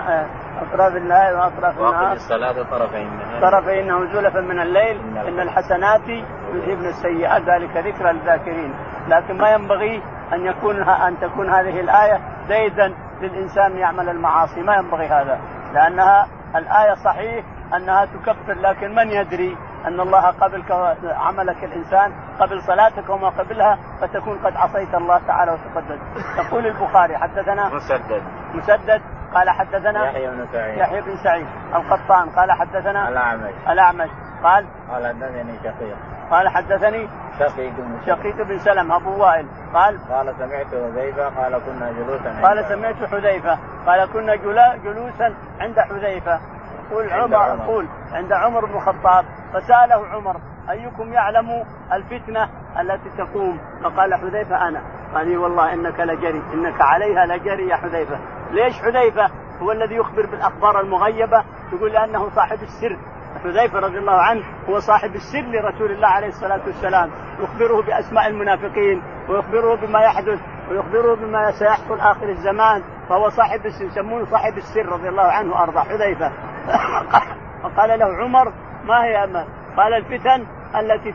أطراف 0.63 0.97
الليل 0.97 1.35
وأطراف 1.35 1.79
النهار. 1.79 2.13
الصلاه 2.13 2.53
طرفي 2.53 3.03
النهار 3.03 3.41
طرفي 3.41 3.81
النهار 3.81 4.07
زلفا 4.07 4.41
من 4.41 4.61
الليل. 4.61 5.19
إن 5.29 5.41
الحسنات 5.41 6.09
يذهبن 6.55 6.87
السيئات. 6.87 7.43
ذلك 7.43 7.77
ذكرى 7.77 8.13
للذاكرين 8.13 8.75
لكن 9.09 9.39
ما 9.39 9.51
ينبغي 9.51 10.03
أن 10.33 10.47
يكون 10.47 10.83
أن 10.83 11.21
تكون 11.21 11.51
هذه 11.51 11.81
الآية 11.81 12.21
زيدا 12.49 12.95
للإنسان 13.21 13.77
يعمل 13.77 14.09
المعاصي. 14.09 14.63
ما 14.63 14.77
ينبغي 14.77 15.07
هذا. 15.07 15.39
لأنها 15.73 16.27
الآية 16.57 16.95
صحيح 16.95 17.45
أنها 17.77 18.05
تكفر. 18.05 18.55
لكن 18.55 18.95
من 18.95 19.09
يدري 19.09 19.57
أن 19.87 20.01
الله 20.01 20.31
قبل 20.31 20.65
عملك 21.05 21.65
الإنسان 21.65 22.13
قبل 22.41 22.63
صلاتك 22.63 23.11
وما 23.11 23.29
قبلها 23.29 23.79
فتكون 24.01 24.39
قد 24.39 24.57
عصيت 24.57 24.95
الله 24.95 25.21
تعالى 25.27 25.53
وتقدس. 25.53 25.99
يقول 26.39 26.67
البخاري 26.67 27.17
حدثنا 27.17 27.69
مسدد. 27.75 28.23
مسدد 28.55 29.03
قال 29.35 29.51
حدثنا 29.51 30.07
يحيى 30.07 30.31
بن 30.31 30.47
سعيد. 30.53 30.79
يحيى 30.79 31.01
بن 31.01 31.17
سعيد 31.17 31.47
القطان. 31.75 32.29
قال 32.29 32.53
حدثنا 32.53 33.09
الأعمش. 33.09 33.53
الأعمش. 33.69 34.11
قال 34.43 34.67
قال 34.91 35.07
حدثني 35.07 35.59
شقيق. 35.65 35.97
قال 36.31 36.49
حدثني 36.49 37.09
شقيق 37.39 37.73
بن 37.79 37.99
شقيق 38.07 38.43
بن 38.43 38.59
سلم 38.59 38.93
أبو 38.93 39.23
وائل. 39.23 39.47
قال 39.75 39.99
قال 40.11 40.35
سمعت 40.39 40.67
حذيفة 40.67 41.29
قال 41.29 41.61
كنا 41.67 41.93
جلوسا 41.93 42.41
قال 42.43 42.65
سمعت 42.65 43.11
حذيفة. 43.11 43.59
قال 43.87 44.13
كنا 44.13 44.35
جلوسا 44.77 45.35
عند 45.61 45.81
حذيفة. 45.81 46.41
يقول 46.91 47.13
عمر 47.13 47.65
يقول 47.65 47.87
عند 48.13 48.33
عمر 48.33 48.65
بن 48.65 48.75
الخطاب. 48.75 49.25
فسأله 49.53 50.07
عمر 50.13 50.37
أيكم 50.71 51.13
يعلم 51.13 51.65
الفتنة 51.93 52.49
التي 52.81 53.11
تقوم؟ 53.19 53.61
فقال 53.83 54.15
حذيفة 54.15 54.69
أنا. 54.69 54.83
قال 55.15 55.37
والله 55.37 55.73
إنك 55.75 56.01
لجري 56.01 56.43
إنك 56.55 56.81
عليها 56.81 57.27
لجري 57.27 57.69
يا 57.69 57.77
حذيفة. 57.77 58.19
ليش 58.51 58.83
حذيفة؟ 58.83 59.31
هو 59.63 59.73
الذي 59.73 59.95
يخبر 59.95 60.27
بالأخبار 60.27 60.81
المغيبة 60.81 61.45
يقول 61.73 61.93
لأنه 61.93 62.31
صاحب 62.31 62.59
السر. 62.63 62.99
حذيفة 63.45 63.79
رضي 63.79 63.99
الله 63.99 64.21
عنه 64.21 64.43
هو 64.69 64.79
صاحب 64.79 65.15
السر 65.15 65.41
لرسول 65.41 65.91
الله 65.91 66.09
عليه 66.09 66.29
الصلاة 66.29 66.61
والسلام. 66.67 67.11
يخبره 67.41 67.83
بأسماء 67.83 68.29
المنافقين 68.29 69.03
ويخبره 69.29 69.75
بما 69.75 70.01
يحدث 70.01 70.41
ويخبره 70.71 71.15
بما 71.15 71.51
سيحصل 71.51 72.01
آخر 72.01 72.29
الزمان. 72.29 72.83
فهو 73.09 73.29
صاحب 73.29 73.67
السر 73.67 73.85
يسمونه 73.85 74.25
صاحب 74.25 74.57
السر 74.57 74.87
رضي 74.87 75.09
الله 75.09 75.23
عنه 75.23 75.53
وأرضاه. 75.53 75.83
حذيفة. 75.83 76.33
فقال 77.63 77.99
له 77.99 78.07
عمر 78.07 78.53
ما 78.85 79.05
هي 79.05 79.27
ما 79.27 79.45
قال 79.77 79.95
الفتن 79.95 80.47
التي 80.81 81.09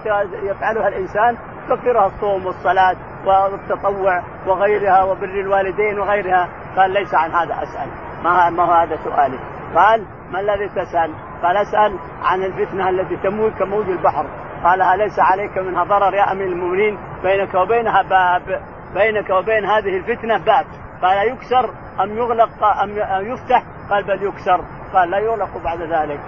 يفعلها 0.44 0.88
الإنسان 0.88 1.38
تكفرها 1.70 2.08
الصوم 2.08 2.46
والصلاة 2.46 2.96
والتطوع 3.26 4.24
وغيرها 4.48 5.04
وبر 5.04 5.26
الوالدين 5.26 6.00
وغيرها. 6.00 6.50
قال 6.78 6.92
ليس 6.92 7.16
عن 7.16 7.32
هذا 7.32 7.64
أسأل. 7.64 7.90
ما 8.24 8.50
ما 8.50 8.64
هو 8.64 8.72
هذا 8.72 8.96
سؤالي؟ 9.04 9.40
قال 9.76 10.06
ما 10.32 10.40
الذي 10.40 10.70
تسأل؟ 10.70 11.14
قال 11.44 11.58
أسأل 11.58 12.00
عن 12.24 12.44
الفتنة 12.44 12.90
التي 12.90 13.16
تموت 13.16 13.54
كموج 13.54 13.90
البحر. 13.90 14.26
قال 14.64 14.82
أليس 14.82 15.20
عليك 15.20 15.58
منها 15.58 15.84
ضرر 15.84 16.14
يا 16.14 16.32
أمير 16.32 16.48
المؤمنين؟ 16.48 16.98
بينك 17.24 17.54
وبينها 17.54 18.02
باب. 18.02 18.62
بينك 18.94 19.30
وبين 19.30 19.66
هذه 19.66 19.98
الفتنة 19.98 20.38
باب. 20.38 20.66
قال 21.02 21.28
يكسر 21.28 21.70
أم 22.04 22.18
يغلق 22.18 22.64
أم 22.84 23.28
يفتح؟ 23.28 23.64
قال 23.90 24.04
بل 24.04 24.24
يكسر. 24.24 24.62
قال 24.94 25.10
لا 25.12 25.18
يغلق 25.18 25.64
بعد 25.64 25.82
ذلك. 25.82 26.20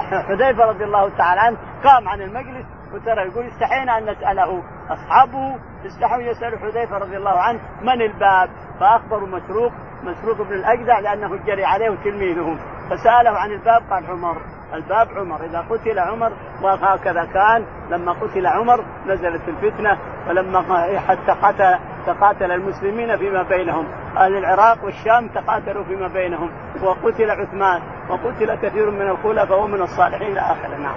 حذيفة 0.00 0.64
رضي 0.64 0.84
الله 0.84 1.08
تعالى 1.08 1.40
عنه 1.40 1.56
قام 1.84 2.08
عن 2.08 2.20
المجلس 2.20 2.66
وترى 2.94 3.28
يقول 3.28 3.46
استحينا 3.46 3.98
أن 3.98 4.10
نسأله. 4.10 4.62
أصحابه 4.90 5.58
استحوا 5.86 6.22
يسألوا 6.22 6.58
حذيفة 6.58 6.98
رضي 6.98 7.16
الله 7.16 7.38
عنه 7.38 7.60
من 7.82 8.02
الباب؟ 8.02 8.50
فاخبروا 8.80 9.28
مسروق 9.28 9.72
مسروق 10.02 10.42
بن 10.42 10.54
الأجدع 10.54 10.98
لأنه 10.98 11.36
جري 11.36 11.64
عليه 11.64 11.96
تلميذه 12.04 12.58
فسأله 12.90 13.30
عن 13.30 13.50
الباب 13.50 13.82
قال 13.90 14.06
عمر 14.06 14.36
الباب 14.74 15.08
عمر 15.16 15.44
إذا 15.44 15.60
قتل 15.70 15.98
عمر 15.98 16.32
وهكذا 16.62 17.24
كان 17.24 17.66
لما 17.90 18.12
قتل 18.12 18.46
عمر 18.46 18.84
نزلت 19.06 19.48
الفتنة 19.48 19.98
ولما 20.28 20.62
حتى 21.08 21.32
قتل 21.32 21.78
تقاتل 22.06 22.52
المسلمين 22.52 23.16
فيما 23.16 23.42
بينهم. 23.42 23.86
أهل 24.16 24.36
العراق 24.36 24.84
والشام 24.84 25.28
تقاتلوا 25.28 25.84
فيما 25.84 26.08
بينهم. 26.08 26.50
وقتل 26.82 27.30
عثمان 27.30 27.82
وقتل 28.10 28.54
كثير 28.54 28.90
من 28.90 29.08
الخلفاء 29.08 29.62
ومن 29.62 29.82
الصالحين 29.82 30.32
إلى 30.32 30.40
اخره 30.40 30.76
نعم. 30.76 30.96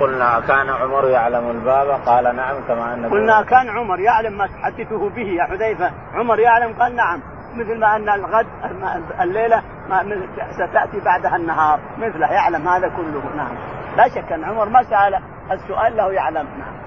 قلنا 0.00 0.40
كان 0.40 0.70
عمر 0.70 1.08
يعلم 1.08 1.50
الباب؟ 1.50 1.88
قال 2.06 2.36
نعم 2.36 2.56
كما 2.68 2.94
ان 2.94 3.10
قلنا 3.10 3.42
كان 3.42 3.68
عمر 3.68 4.00
يعلم 4.00 4.38
ما 4.38 4.46
تحدثه 4.46 5.08
به 5.10 5.28
يا 5.28 5.44
حذيفة. 5.44 5.90
عمر 6.14 6.38
يعلم 6.38 6.72
قال 6.72 6.96
نعم. 6.96 7.20
مثل 7.56 7.80
ما 7.80 7.96
أن 7.96 8.08
الغد 8.08 8.46
الليلة 9.20 9.62
ما 9.88 10.02
ستأتي 10.50 11.00
بعدها 11.04 11.36
النهار. 11.36 11.80
مثله 11.98 12.32
يعلم 12.32 12.68
هذا 12.68 12.88
كله. 12.88 13.36
نعم. 13.36 13.54
لا 13.96 14.08
شك 14.08 14.32
أن 14.32 14.44
عمر 14.44 14.68
ما 14.68 14.82
سأل 14.82 15.20
السؤال 15.52 15.96
له 15.96 16.12
يعلم. 16.12 16.46
نعم. 16.58 16.83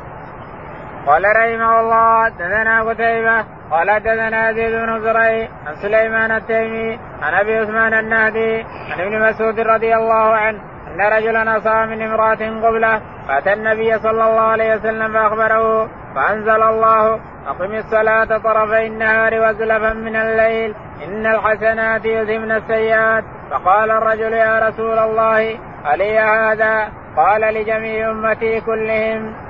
قال 1.07 1.23
رحمه 1.25 1.79
الله 1.79 2.25
حدثنا 2.25 2.81
قتيبة 2.83 3.45
قال 3.71 3.91
حدثنا 3.91 4.49
يزيد 4.49 4.71
بن 4.71 4.99
زريع 5.01 5.47
عن 5.67 5.75
سليمان 5.75 6.31
التيمي 6.31 6.99
عن 7.21 7.33
أبي 7.33 7.57
عثمان 7.57 7.93
النهدي 7.93 8.65
عن 8.91 8.99
ابن 8.99 9.29
مسعود 9.29 9.59
رضي 9.59 9.95
الله 9.95 10.35
عنه 10.35 10.59
أن 10.87 11.01
رجلا 11.01 11.57
أصاب 11.57 11.89
من 11.89 12.01
امرأة 12.01 12.67
قبلة 12.67 13.01
فأتى 13.27 13.53
النبي 13.53 13.99
صلى 13.99 14.11
الله 14.11 14.41
عليه 14.41 14.75
وسلم 14.75 15.13
فأخبره 15.13 15.89
فأنزل 16.15 16.63
الله 16.63 17.19
أقم 17.47 17.73
الصلاة 17.73 18.37
طرفي 18.37 18.87
النهار 18.87 19.33
وزلفا 19.33 19.93
من 19.93 20.15
الليل 20.15 20.75
إن 21.03 21.25
الحسنات 21.25 22.05
يذهبن 22.05 22.51
السيئات. 22.51 23.23
فقال 23.51 23.91
الرجل 23.91 24.33
يا 24.33 24.69
رسول 24.69 24.99
الله 24.99 25.59
علي 25.85 26.19
هذا؟ 26.19 26.89
قال 27.17 27.41
لجميع 27.41 28.11
أمتي 28.11 28.61
كلهم. 28.61 29.46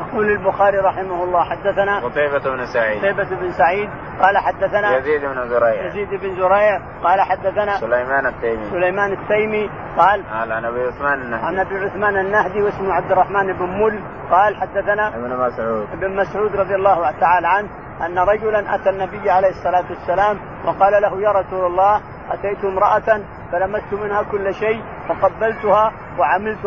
يقول 0.00 0.30
البخاري 0.30 0.78
رحمه 0.78 1.24
الله 1.24 1.44
حدثنا 1.44 1.98
قتيبة 1.98 2.56
بن 2.56 2.66
سعيد. 2.66 2.98
قتيبة 2.98 3.36
بن 3.40 3.52
سعيد 3.52 3.90
قال 4.22 4.38
حدثنا 4.38 4.96
يزيد 4.96 5.24
بن 5.24 5.48
زريع. 5.48 5.86
يزيد 5.86 6.08
بن 6.08 6.36
زريع 6.36 6.80
قال 7.04 7.20
حدثنا 7.20 7.80
سليمان 7.80 8.26
التيمي. 8.26 8.70
سليمان 8.70 9.12
التيمي 9.12 9.70
قال 9.98 10.24
قال 10.32 10.52
عن 10.52 10.64
أبي 10.64 10.82
عثمان 10.86 11.20
النهدي. 11.20 11.46
عن 11.46 11.58
أبي 11.58 11.78
عثمان 11.78 12.16
النهدي 12.16 12.62
واسمه 12.62 12.92
عبد 12.92 13.12
الرحمن 13.12 13.52
بن 13.52 13.66
مل 13.66 14.00
قال 14.30 14.56
حدثنا 14.56 15.08
ابن 15.08 15.36
مسعود. 15.36 15.88
ابن 15.92 16.16
مسعود 16.16 16.56
رضي 16.56 16.74
الله 16.74 17.10
تعالى 17.10 17.48
عنه 17.48 17.68
أن 18.06 18.18
رجلا 18.18 18.74
أتى 18.74 18.90
النبي 18.90 19.30
عليه 19.30 19.48
الصلاة 19.48 19.84
والسلام 19.90 20.38
وقال 20.64 21.02
له 21.02 21.22
يا 21.22 21.30
رسول 21.30 21.66
الله 21.66 22.00
أتيت 22.30 22.64
امرأة 22.64 23.20
فلمست 23.52 23.92
منها 23.92 24.22
كل 24.22 24.54
شيء 24.54 24.82
فقبلتها 25.08 25.92
وعملت 26.18 26.66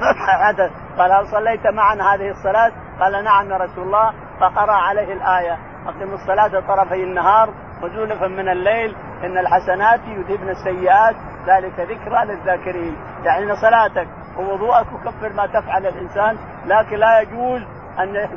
وعملت 0.28 0.72
قال 0.98 1.12
هل 1.12 1.26
صليت 1.26 1.66
معنا 1.66 2.14
هذه 2.14 2.30
الصلاة؟ 2.30 2.72
قال 3.00 3.24
نعم 3.24 3.50
يا 3.50 3.56
رسول 3.56 3.84
الله. 3.84 4.12
فقرأ 4.40 4.72
عليه 4.72 5.12
الآية. 5.12 5.58
أقم 5.86 6.12
الصلاة 6.12 6.60
طرفي 6.60 7.02
النهار 7.04 7.54
وزولفا 7.82 8.26
من 8.26 8.48
الليل. 8.48 8.96
إن 9.24 9.38
الحسنات 9.38 10.00
يذهبن 10.06 10.48
السيئات. 10.48 11.16
ذلك 11.46 11.80
ذكرى 11.80 12.24
للذاكرين. 12.24 12.96
يعني 13.24 13.56
صلاتك 13.56 14.08
ووضوءك 14.38 14.86
يكفر 14.92 15.32
ما 15.32 15.46
تفعل 15.46 15.86
الإنسان 15.86 16.36
لكن 16.66 16.96
لا 16.96 17.20
يجوز 17.20 17.62
أن 17.98 18.28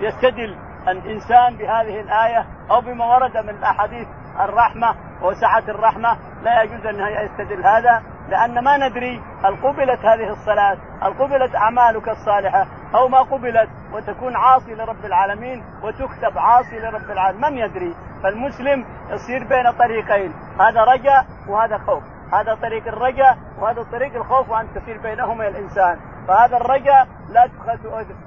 يستدل 0.00 0.56
الإنسان 0.88 1.56
بهذه 1.56 2.00
الآية 2.00 2.46
أو 2.70 2.80
بما 2.80 3.04
ورد 3.04 3.36
من 3.36 3.50
الأحاديث 3.50 4.08
الرحمة 4.40 4.94
وسعة 5.22 5.64
الرحمة. 5.68 6.16
لا 6.42 6.62
يجوز 6.62 6.86
أن 6.86 6.96
يستدل 7.24 7.66
هذا. 7.66 8.02
لأن 8.28 8.64
ما 8.64 8.88
ندري 8.88 9.22
هل 9.44 9.56
قبلت 9.56 10.04
هذه 10.04 10.32
الصلاة 10.32 10.76
هل 11.02 11.12
قبلت 11.12 11.54
أعمالك 11.54 12.08
الصالحة 12.08 12.66
أو 12.94 13.08
ما 13.08 13.18
قبلت 13.18 13.68
وتكون 13.92 14.36
عاصي 14.36 14.74
لرب 14.74 15.04
العالمين 15.04 15.64
وتكتب 15.82 16.38
عاصي 16.38 16.78
لرب 16.78 17.10
العالمين 17.10 17.52
من 17.52 17.58
يدري؟ 17.58 17.94
فالمسلم 18.22 18.84
يصير 19.10 19.44
بين 19.44 19.70
طريقين 19.70 20.32
هذا 20.60 20.84
رجاء 20.84 21.26
وهذا 21.48 21.78
خوف 21.78 22.02
هذا 22.32 22.54
طريق 22.54 22.86
الرجاء 22.86 23.38
وهذا 23.60 23.86
طريق 23.92 24.14
الخوف 24.14 24.50
وأن 24.50 24.66
تصير 24.74 24.98
بينهما 24.98 25.48
الإنسان. 25.48 26.11
فهذا 26.28 26.56
الرجاء 26.56 27.08
لا 27.28 27.48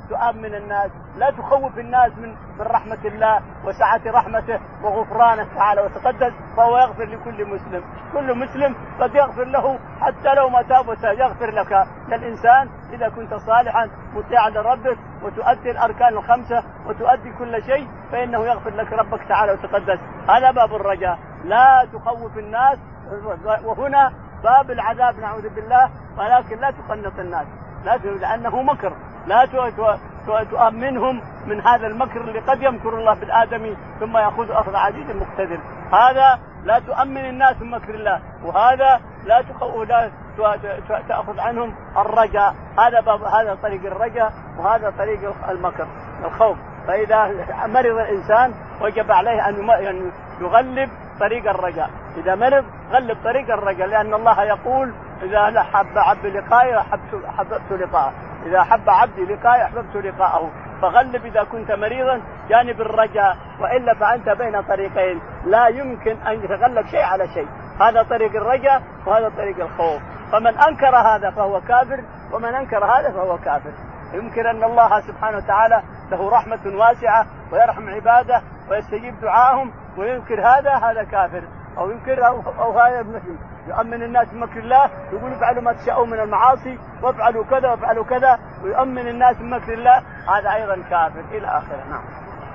تؤمن 0.10 0.55
الناس 0.55 0.91
لا 1.17 1.31
تخوف 1.31 1.77
الناس 1.77 2.12
من 2.17 2.36
من 2.60 2.65
رحمة 2.65 3.05
الله 3.05 3.41
وسعة 3.65 4.01
رحمته 4.05 4.60
وغفرانه 4.84 5.47
تعالى 5.55 5.81
وتقدس 5.81 6.34
فهو 6.58 6.77
يغفر 6.77 7.03
لكل 7.03 7.45
مسلم. 7.45 7.84
كل 8.13 8.39
مسلم 8.39 8.75
قد 8.99 9.15
يغفر 9.15 9.43
له 9.43 9.79
حتى 10.01 10.34
لو 10.34 10.49
ما 10.49 10.62
تاب 10.62 10.89
يغفر 11.03 11.51
لك. 11.51 11.88
كالإنسان 12.10 12.69
إذا 12.93 13.10
كنت 13.10 13.34
صالحا 13.34 13.89
مطيعا 14.13 14.49
لربك 14.49 14.97
وتؤدي 15.23 15.71
الأركان 15.71 16.13
الخمسة 16.13 16.63
وتؤدي 16.88 17.31
كل 17.39 17.63
شيء 17.63 17.88
فإنه 18.12 18.45
يغفر 18.45 18.69
لك 18.69 18.93
ربك 18.93 19.23
تعالى 19.29 19.51
وتقدس. 19.51 19.99
هذا 20.29 20.51
باب 20.51 20.75
الرجاء. 20.75 21.19
لا 21.43 21.88
تخوف 21.93 22.38
الناس 22.38 22.77
وهنا 23.65 24.13
باب 24.43 24.71
العذاب 24.71 25.19
نعوذ 25.19 25.49
بالله 25.49 25.89
ولكن 26.17 26.60
لا 26.60 26.71
تقنط 26.71 27.19
الناس. 27.19 27.47
لا 27.86 27.98
لأنه 27.98 28.62
مكر. 28.62 28.93
لا 29.28 29.45
تؤمنهم 30.52 31.21
من 31.45 31.62
هذا 31.62 31.88
المكر 31.88 32.21
اللي 32.21 32.39
قد 32.39 32.62
يمكر 32.62 33.00
الله 33.00 33.13
بالادمي 33.13 33.78
ثم 34.00 34.17
يأخذ 34.17 34.52
أخذ 34.52 34.76
عزيز 34.76 35.10
مقتدر. 35.15 35.60
هذا 35.91 36.39
لا 36.63 36.80
تؤمن 36.80 37.26
الناس 37.26 37.62
من 37.62 37.71
مكر 37.71 37.95
الله 37.95 38.21
وهذا 38.43 39.02
لا 39.26 39.41
تأخذ 41.08 41.39
عنهم 41.39 41.76
الرجاء 41.98 42.56
هذا 42.80 43.00
باب 43.00 43.24
هذا 43.24 43.58
طريق 43.63 43.86
الرجاء 43.86 44.34
وهذا 44.58 44.93
طريق 44.98 45.50
المكر 45.50 45.88
الخوف. 46.26 46.58
فإذا 46.88 47.28
مرض 47.67 47.98
الإنسان 47.98 48.54
وجب 48.82 49.12
عليه 49.12 49.50
أن 49.50 50.12
يغلب 50.41 50.89
طريق 51.19 51.50
الرجاء 51.50 51.89
إذا 52.17 52.36
مرض 52.36 52.65
غلب 52.91 53.17
طريق 53.24 53.54
الرجاء 53.54 53.88
لأن 53.88 54.13
الله 54.13 54.43
يقول 54.43 54.93
إذا 55.23 55.63
حب 55.63 55.97
عبد 55.97 56.25
لقائي 56.25 56.84
حببت 57.38 57.71
لقاءه. 57.71 58.13
إذا 58.45 58.60
احب 58.60 58.89
عبدي 58.89 59.25
لقائي 59.25 59.63
أحببت 59.63 59.95
لقاءه. 59.95 60.51
فغلب 60.82 61.25
إذا 61.25 61.43
كنت 61.43 61.71
مريضا 61.71 62.21
جانب 62.49 62.82
الرجاء. 62.82 63.38
وإلا 63.60 63.93
فأنت 63.93 64.30
بين 64.30 64.62
طريقين. 64.62 65.21
لا 65.45 65.67
يمكن 65.67 66.17
أن 66.28 66.43
يتغلب 66.43 66.88
شيء 66.88 67.04
على 67.04 67.28
شيء. 67.28 67.47
هذا 67.82 68.04
طريق 68.04 68.36
الرجاء 68.36 68.82
وهذا 69.06 69.30
طريق 69.30 69.60
الخوف. 69.60 70.01
فمن 70.32 70.58
أنكر 70.58 70.95
هذا 70.95 71.30
فهو 71.32 71.62
كافر 71.62 72.04
ومن 72.34 72.56
أنكر 72.56 72.86
هذا 72.86 73.12
فهو 73.12 73.38
كافر. 73.38 73.71
يمكن 74.13 74.45
أن 74.45 74.63
الله 74.63 75.01
سبحانه 75.01 75.38
وتعالى 75.38 75.82
له 76.12 76.30
رحمة 76.30 76.60
واسعة 76.65 77.25
ويرحم 77.51 77.89
عباده 77.89 78.41
ويستجيب 78.69 79.21
دعاهم 79.21 79.71
وينكر 79.97 80.47
هذا 80.47 80.71
هذا 80.71 81.04
كافر. 81.04 81.43
أو 81.78 81.91
ينكر 81.91 82.28
أو, 82.28 82.41
أو 82.60 82.80
هذا 82.80 83.04
مسلم 83.04 83.54
يؤمن 83.67 84.04
الناس 84.04 84.28
بمكر 84.34 84.60
الله 84.60 84.89
يقول 85.13 85.34
افعلوا 85.34 85.62
ما 85.62 85.73
تشاءون 85.73 86.10
من 86.10 86.19
المعاصي 86.19 86.80
وافعلوا 87.04 87.45
كذا 87.45 87.69
وافعلوا 87.69 88.04
كذا 88.04 88.39
ويؤمن 88.63 89.08
الناس 89.08 89.38
بمكر 89.38 89.73
الله. 89.73 89.97
هذا 90.38 90.54
أيضا 90.54 90.75
كافر 90.89 91.23
إلى 91.32 91.47
آخره 91.47 91.84
نعم. 91.89 92.04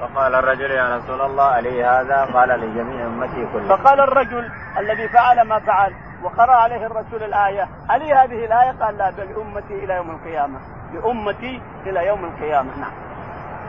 فقال 0.01 0.35
الرجل 0.35 0.71
يا 0.71 0.97
رسول 0.97 1.21
الله 1.21 1.45
علي 1.45 1.85
هذا؟ 1.85 2.25
قال 2.25 2.49
لجميع 2.49 3.07
أمتي 3.07 3.53
كلها. 3.53 3.77
فقال 3.77 4.01
الرجل 4.01 4.51
الذي 4.79 5.09
فعل 5.09 5.49
ما 5.49 5.59
فعل 5.59 5.93
وقرأ 6.23 6.55
عليه 6.55 6.87
الرسول 6.87 7.23
الآية 7.23 7.69
ألي 7.91 8.13
هذه 8.13 8.45
الآية؟ 8.45 8.73
قال 8.81 8.99
لا 8.99 9.11
بل 9.11 9.33
لأمتي 9.33 9.85
إلى 9.85 9.95
يوم 9.95 10.11
القيامة. 10.11 10.59
لأمتي 10.93 11.63
إلى 11.87 12.07
يوم 12.07 12.25
القيامة 12.25 12.71
نعم. 12.79 12.93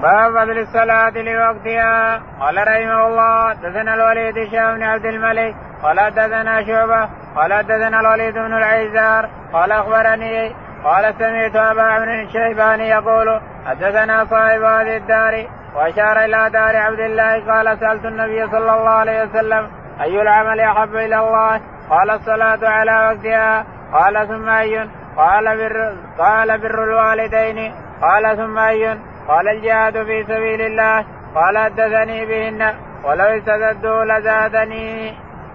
باب 0.01 0.31
فضل 0.31 0.57
الصلاة 0.59 1.09
لوقتها. 1.09 2.21
قال 2.39 2.57
رحمه 2.57 3.07
الله 3.07 3.53
دثنا 3.53 3.93
الوليد 3.93 4.37
هشام 4.37 4.75
بن 4.75 4.83
عبد 4.83 5.05
الملك 5.05 5.55
قال 5.83 6.11
دثنا 6.11 6.63
شعبة 6.63 7.09
قال 7.35 7.63
دثنا 7.63 7.99
الوليد 7.99 8.33
بن 8.33 8.53
العيزار 8.53 9.29
قال 9.53 9.71
أخبرني 9.71 10.55
قال 10.83 11.13
سمعت 11.19 11.55
أبا 11.55 11.81
عمرو 11.81 12.21
الشيباني 12.21 12.89
يقول 12.89 13.41
حدثنا 13.65 14.25
صاحب 14.25 14.61
هذه 14.61 14.97
الدار 14.97 15.45
وأشار 15.75 16.25
إلى 16.25 16.49
دار 16.49 16.75
عبد 16.75 16.99
الله 16.99 17.53
قال 17.53 17.79
سألت 17.79 18.05
النبي 18.05 18.47
صلى 18.47 18.73
الله 18.73 18.89
عليه 18.89 19.23
وسلم 19.23 19.81
أي 20.01 20.21
العمل 20.21 20.59
أحب 20.59 20.95
إلى 20.95 21.19
الله؟ 21.19 21.61
قال 21.89 22.09
الصلاة 22.09 22.69
على 22.69 22.91
وقتها. 22.91 23.65
قال 23.93 24.27
ثم 24.27 24.49
أي 24.49 24.89
قال 25.17 25.57
بر 25.57 25.95
قال 26.19 26.61
بر 26.61 26.83
الوالدين. 26.83 27.73
قال 28.01 28.37
ثم 28.37 28.57
أي 28.57 28.97
قال 29.27 29.47
الجهاد 29.47 30.03
في 30.03 30.23
سبيل 30.23 30.61
الله. 30.61 31.05
قال 31.35 31.57
حدثني 31.57 32.25
بهن 32.25 32.73
ولو 33.03 33.25
استزدوا 33.25 34.03
لزادني. 34.03 35.13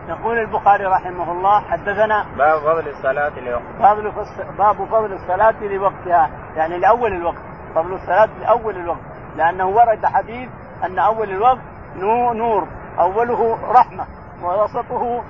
يقول 0.09 0.38
البخاري 0.38 0.85
رحمه 0.85 1.33
الله 1.33 1.61
حدثنا 1.61 2.25
باب 2.38 2.61
فضل 2.61 2.88
الصلاة 2.88 3.40
لوقتها. 3.40 3.95
باب 3.95 4.12
باب 4.59 4.88
فضل 4.88 5.12
الصلاة 5.12 5.64
لوقتها 5.64 6.31
يعني 6.57 6.79
لأول 6.79 7.12
الوقت 7.12 7.42
فضل 7.75 7.92
الصلاة 7.92 8.29
لأول 8.40 8.77
الوقت 8.77 9.01
لأنه 9.37 9.66
ورد 9.66 10.07
حديث 10.07 10.51
أن 10.85 10.99
أول 10.99 11.31
الوقت 11.31 11.59
نور 12.35 12.69
أوله 12.99 13.59
رحمة 13.73 14.05
ووسطه 14.42 15.23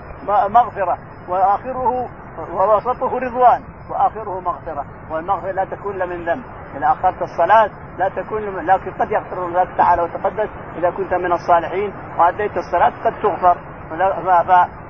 مغفرة 0.49 0.99
وآخره 1.29 2.09
ووسطه 2.53 3.19
رضوان 3.19 3.63
وآخره 3.91 4.41
مغفرة 4.41 4.85
والمغفرة 5.11 5.51
لا 5.51 5.65
تكون 5.65 5.95
إلا 5.95 6.07
من 6.07 6.25
ذنب. 6.25 6.45
اذا 6.77 6.87
أخرت 6.87 7.23
الصلاة 7.23 7.71
لا 7.99 8.09
تكون 8.09 8.67
لكن 8.67 8.91
قد 8.91 9.11
يغفر 9.11 9.47
الله 9.47 9.77
تعالى 9.77 10.03
وتقدس 10.03 10.49
إذا 10.79 10.91
كنت 10.91 11.15
من 11.15 11.33
الصالحين 11.33 11.93
وأديت 12.19 12.57
الصلاة 12.57 12.93
قد 13.05 13.23
تغفر. 13.23 13.57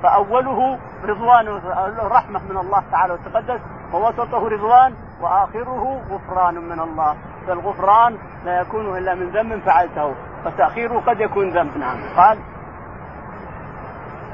فأوله 0.03 0.79
رضوان 1.03 1.47
رحمه 1.97 2.41
من 2.49 2.57
الله 2.57 2.83
تعالى 2.91 3.13
وتقدس 3.13 3.59
ووسطه 3.93 4.49
رضوان 4.49 4.93
وآخره 5.21 6.01
غفران 6.11 6.55
من 6.55 6.79
الله. 6.79 7.15
فالغفران 7.47 8.17
لا 8.45 8.61
يكون 8.61 8.97
إلا 8.97 9.15
من 9.15 9.29
ذنب 9.29 9.59
فعلته 9.59 10.13
فتاخيره 10.45 10.99
قد 11.07 11.19
يكون 11.19 11.49
ذنب 11.49 11.77
نعم 11.77 11.97
قال 12.17 12.37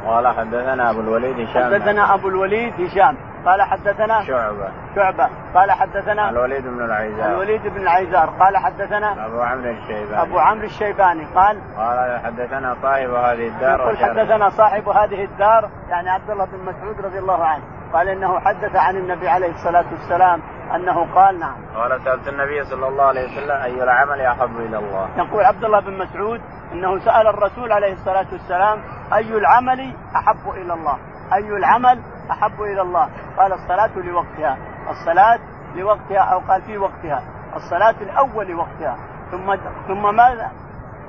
قال 0.06 0.28
حدثنا 0.28 0.91
أبو 0.91 0.99
الوليد 0.99 1.39
هشام. 1.39 1.73
حدثنا 1.73 2.13
أبو 2.13 2.28
الوليد 2.28 2.73
هشام. 2.82 3.17
قال 3.45 3.62
حدثنا 3.62 4.23
شعبة 4.27 4.71
شعبة 4.95 5.29
قال 5.56 5.71
حدثنا 5.71 6.29
الوليد 6.29 6.67
بن 6.67 6.86
العيزار 6.86 7.27
الوليد 7.27 7.67
بن 7.67 7.82
العيزار 7.82 8.29
قال 8.39 8.58
حدثنا 8.58 9.25
أبو 9.25 9.41
عمرو 9.41 9.69
الشيباني 9.69 10.21
أبو 10.21 10.39
عمرو 10.39 10.65
الشيباني 10.65 11.25
قال 11.36 11.62
قال 11.77 12.19
حدثنا 12.25 12.75
صاحب 12.82 13.10
هذه 13.10 13.47
الدار 13.47 13.79
يقول 13.79 13.97
حدثنا 13.97 14.49
صاحب 14.49 14.89
هذه 14.89 15.23
الدار 15.23 15.69
يعني 15.89 16.10
عبد 16.10 16.29
الله 16.29 16.45
بن 16.45 16.60
مسعود 16.65 17.01
رضي 17.01 17.19
الله 17.19 17.45
عنه 17.45 17.63
قال 17.93 18.08
إنه 18.08 18.39
حدث 18.39 18.75
عن 18.75 18.97
النبي 18.97 19.29
عليه 19.29 19.51
الصلاة 19.51 19.86
والسلام 19.91 20.41
أنه 20.75 21.13
قال 21.15 21.39
نعم. 21.39 21.56
قال 21.75 22.01
سألت 22.01 22.27
النبي 22.27 22.63
صلى 22.63 22.88
الله 22.88 23.03
عليه 23.03 23.25
وسلم 23.25 23.62
أي 23.62 23.84
العمل 23.84 24.21
أحب 24.21 24.58
إلى 24.58 24.77
الله. 24.77 25.10
يقول 25.17 25.43
عبد 25.43 25.63
الله 25.63 25.79
بن 25.79 25.97
مسعود 25.97 26.41
إنه 26.71 26.99
سأل 26.99 27.27
الرسول 27.27 27.71
عليه 27.71 27.93
الصلاة 27.93 28.25
والسلام 28.32 28.84
أي 29.13 29.38
العمل 29.38 29.93
أحب 30.15 30.49
إلى 30.49 30.73
الله؟ 30.73 30.97
أي 31.34 31.58
العمل 31.58 31.99
أحب 32.32 32.62
إلى 32.62 32.82
الله؟ 32.82 33.10
قال 33.38 33.54
الصلاة 33.54 33.91
لوقتها، 33.96 34.58
الصلاة 34.89 35.39
لوقتها 35.76 36.19
أو 36.34 36.39
قال 36.39 36.62
في 36.62 36.78
وقتها، 36.78 37.24
الصلاة 37.56 37.96
الأول 38.02 38.56
وقتها، 38.56 38.98
ثم 39.32 39.56
ثم 39.88 40.15
ماذا؟ 40.15 40.52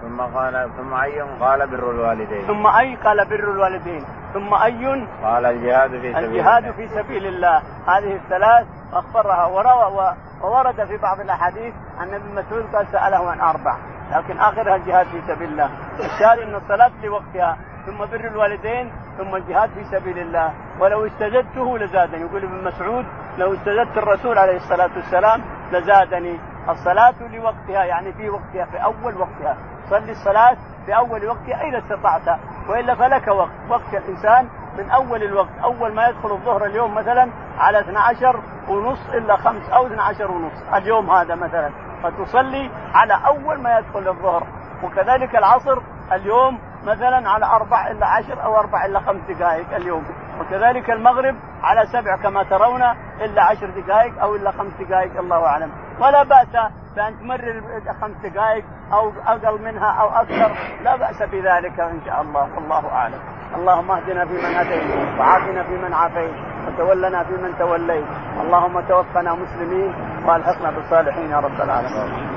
ثم 0.03 0.21
قال 0.21 0.71
ثم 0.77 0.95
أي 0.95 1.21
قال 1.41 1.67
بر 1.67 1.91
الوالدين. 1.91 2.47
ثم 2.47 2.67
أي 2.67 2.97
قال 2.97 3.29
بر 3.29 3.51
الوالدين. 3.51 4.05
ثم 4.35 4.55
أي 4.55 5.07
قال 5.25 5.47
الجهاد 5.47 5.91
في 5.91 6.13
سبيل 6.13 6.17
الجهاد 6.17 6.65
الله. 6.65 6.77
في 6.77 6.89
سبيل 6.89 7.27
الله. 7.27 7.63
هذه 7.87 8.17
الثلاث 8.17 8.67
أخبرها 8.93 9.47
وروى 9.47 10.15
وورد 10.43 10.85
في 10.85 10.97
بعض 10.97 11.21
الأحاديث 11.21 11.75
ان 12.01 12.15
ابن 12.15 12.35
مسعود 12.35 12.75
قال 12.75 12.87
سأله 12.93 13.31
عن 13.31 13.41
أربع 13.41 13.77
لكن 14.13 14.39
آخرها 14.39 14.77
الجهاد 14.77 15.07
في 15.07 15.21
سبيل 15.27 15.49
الله. 15.51 15.71
الشاهد 15.99 16.39
أن 16.39 16.55
الصلاة 16.55 16.91
لوقتها 17.05 17.57
ثم 17.87 17.99
بر 17.99 18.27
الوالدين 18.29 18.93
ثم 19.19 19.35
الجهاد 19.35 19.71
في 19.71 19.85
سبيل 19.85 20.19
الله. 20.19 20.53
ولو 20.81 21.07
استزدته 21.07 21.79
لزادني. 21.79 22.21
يقول 22.21 22.45
ابن 22.45 22.65
مسعود 22.65 23.07
لو 23.39 23.55
استزدت 23.55 23.99
الرسول 23.99 24.39
عليه 24.39 24.57
الصلاة 24.57 24.91
والسلام 24.97 25.43
لزادني. 25.73 26.41
الصلاة 26.69 27.15
لوقتها 27.33 27.85
يعني 27.85 28.13
في 28.13 28.31
وقتها 28.31 28.65
في 28.65 28.85
أول 28.85 29.17
وقتها. 29.17 29.57
صلي 29.91 30.13
الصلاة 30.13 30.57
في 30.87 30.97
أول 30.97 31.27
وقتها 31.27 31.63
إذا 31.69 31.79
استطعت. 31.79 32.41
وإلا 32.69 32.95
فلك 32.95 33.29
وقت. 33.29 33.51
وقت 33.69 33.95
الإنسان 33.95 34.49
من 34.79 34.91
أول 34.91 35.23
الوقت. 35.23 35.59
أول 35.65 35.95
ما 35.95 36.09
يدخل 36.09 36.33
الظهر 36.33 36.67
اليوم 36.67 36.95
مثلا 36.95 37.31
على 37.59 37.81
12 37.81 38.41
ونص 38.69 39.09
إلا 39.15 39.37
خمس 39.37 39.71
أو 39.71 39.87
12 39.87 40.31
ونص. 40.31 40.63
اليوم 40.75 41.11
هذا 41.11 41.35
مثلا. 41.35 41.71
فتصلي 42.03 42.71
على 42.95 43.21
أول 43.27 43.61
ما 43.61 43.79
يدخل 43.79 44.09
الظهر. 44.09 44.47
وكذلك 44.83 45.37
العصر 45.37 45.79
اليوم 46.13 46.59
مثلا 46.87 47.31
على 47.31 47.47
أربع 47.47 47.91
إلا 47.91 48.07
عشر 48.07 48.45
أو 48.45 48.57
أربع 48.57 48.85
إلا 48.85 49.01
خمس 49.01 49.21
دقائق 49.29 49.75
اليوم. 49.75 50.05
وكذلك 50.41 50.91
المغرب 50.91 51.37
على 51.63 51.87
سبع 51.87 52.17
كما 52.17 52.43
ترون 52.43 52.83
إلا 53.21 53.43
عشر 53.43 53.71
دقائق 53.71 54.23
أو 54.23 54.37
إلا 54.37 54.51
خمس 54.51 54.73
دقائق 54.81 55.19
الله 55.19 55.47
أعلم. 55.47 55.73
ولا 56.01 56.23
بأس 56.23 56.73
بأن 56.97 57.19
تمرر 57.21 57.63
خمس 58.01 58.17
دقائق 58.33 58.65
أو 58.93 59.13
أقل 59.27 59.63
منها 59.63 60.01
أو 60.01 60.09
أكثر 60.09 60.57
لا 60.83 60.97
بأس 60.97 61.23
بذلك 61.23 61.81
إن 61.81 62.01
شاء 62.07 62.23
الله 62.23 62.49
والله 62.55 62.93
أعلم. 62.93 63.21
اللهم 63.55 63.91
اهدنا 63.91 64.25
فيمن 64.25 64.55
هديت 64.57 65.19
وعافنا 65.19 65.63
فيمن 65.63 65.95
عافيت 65.95 66.35
وتولنا 66.67 67.25
فيمن 67.25 67.59
توليت. 67.59 68.07
اللهم 68.41 68.81
توفنا 68.81 69.35
مسلمين 69.35 69.95
وألحقنا 70.27 70.71
بالصالحين 70.71 71.31
يا 71.31 71.37
رب 71.37 71.61
العالمين. 71.61 72.29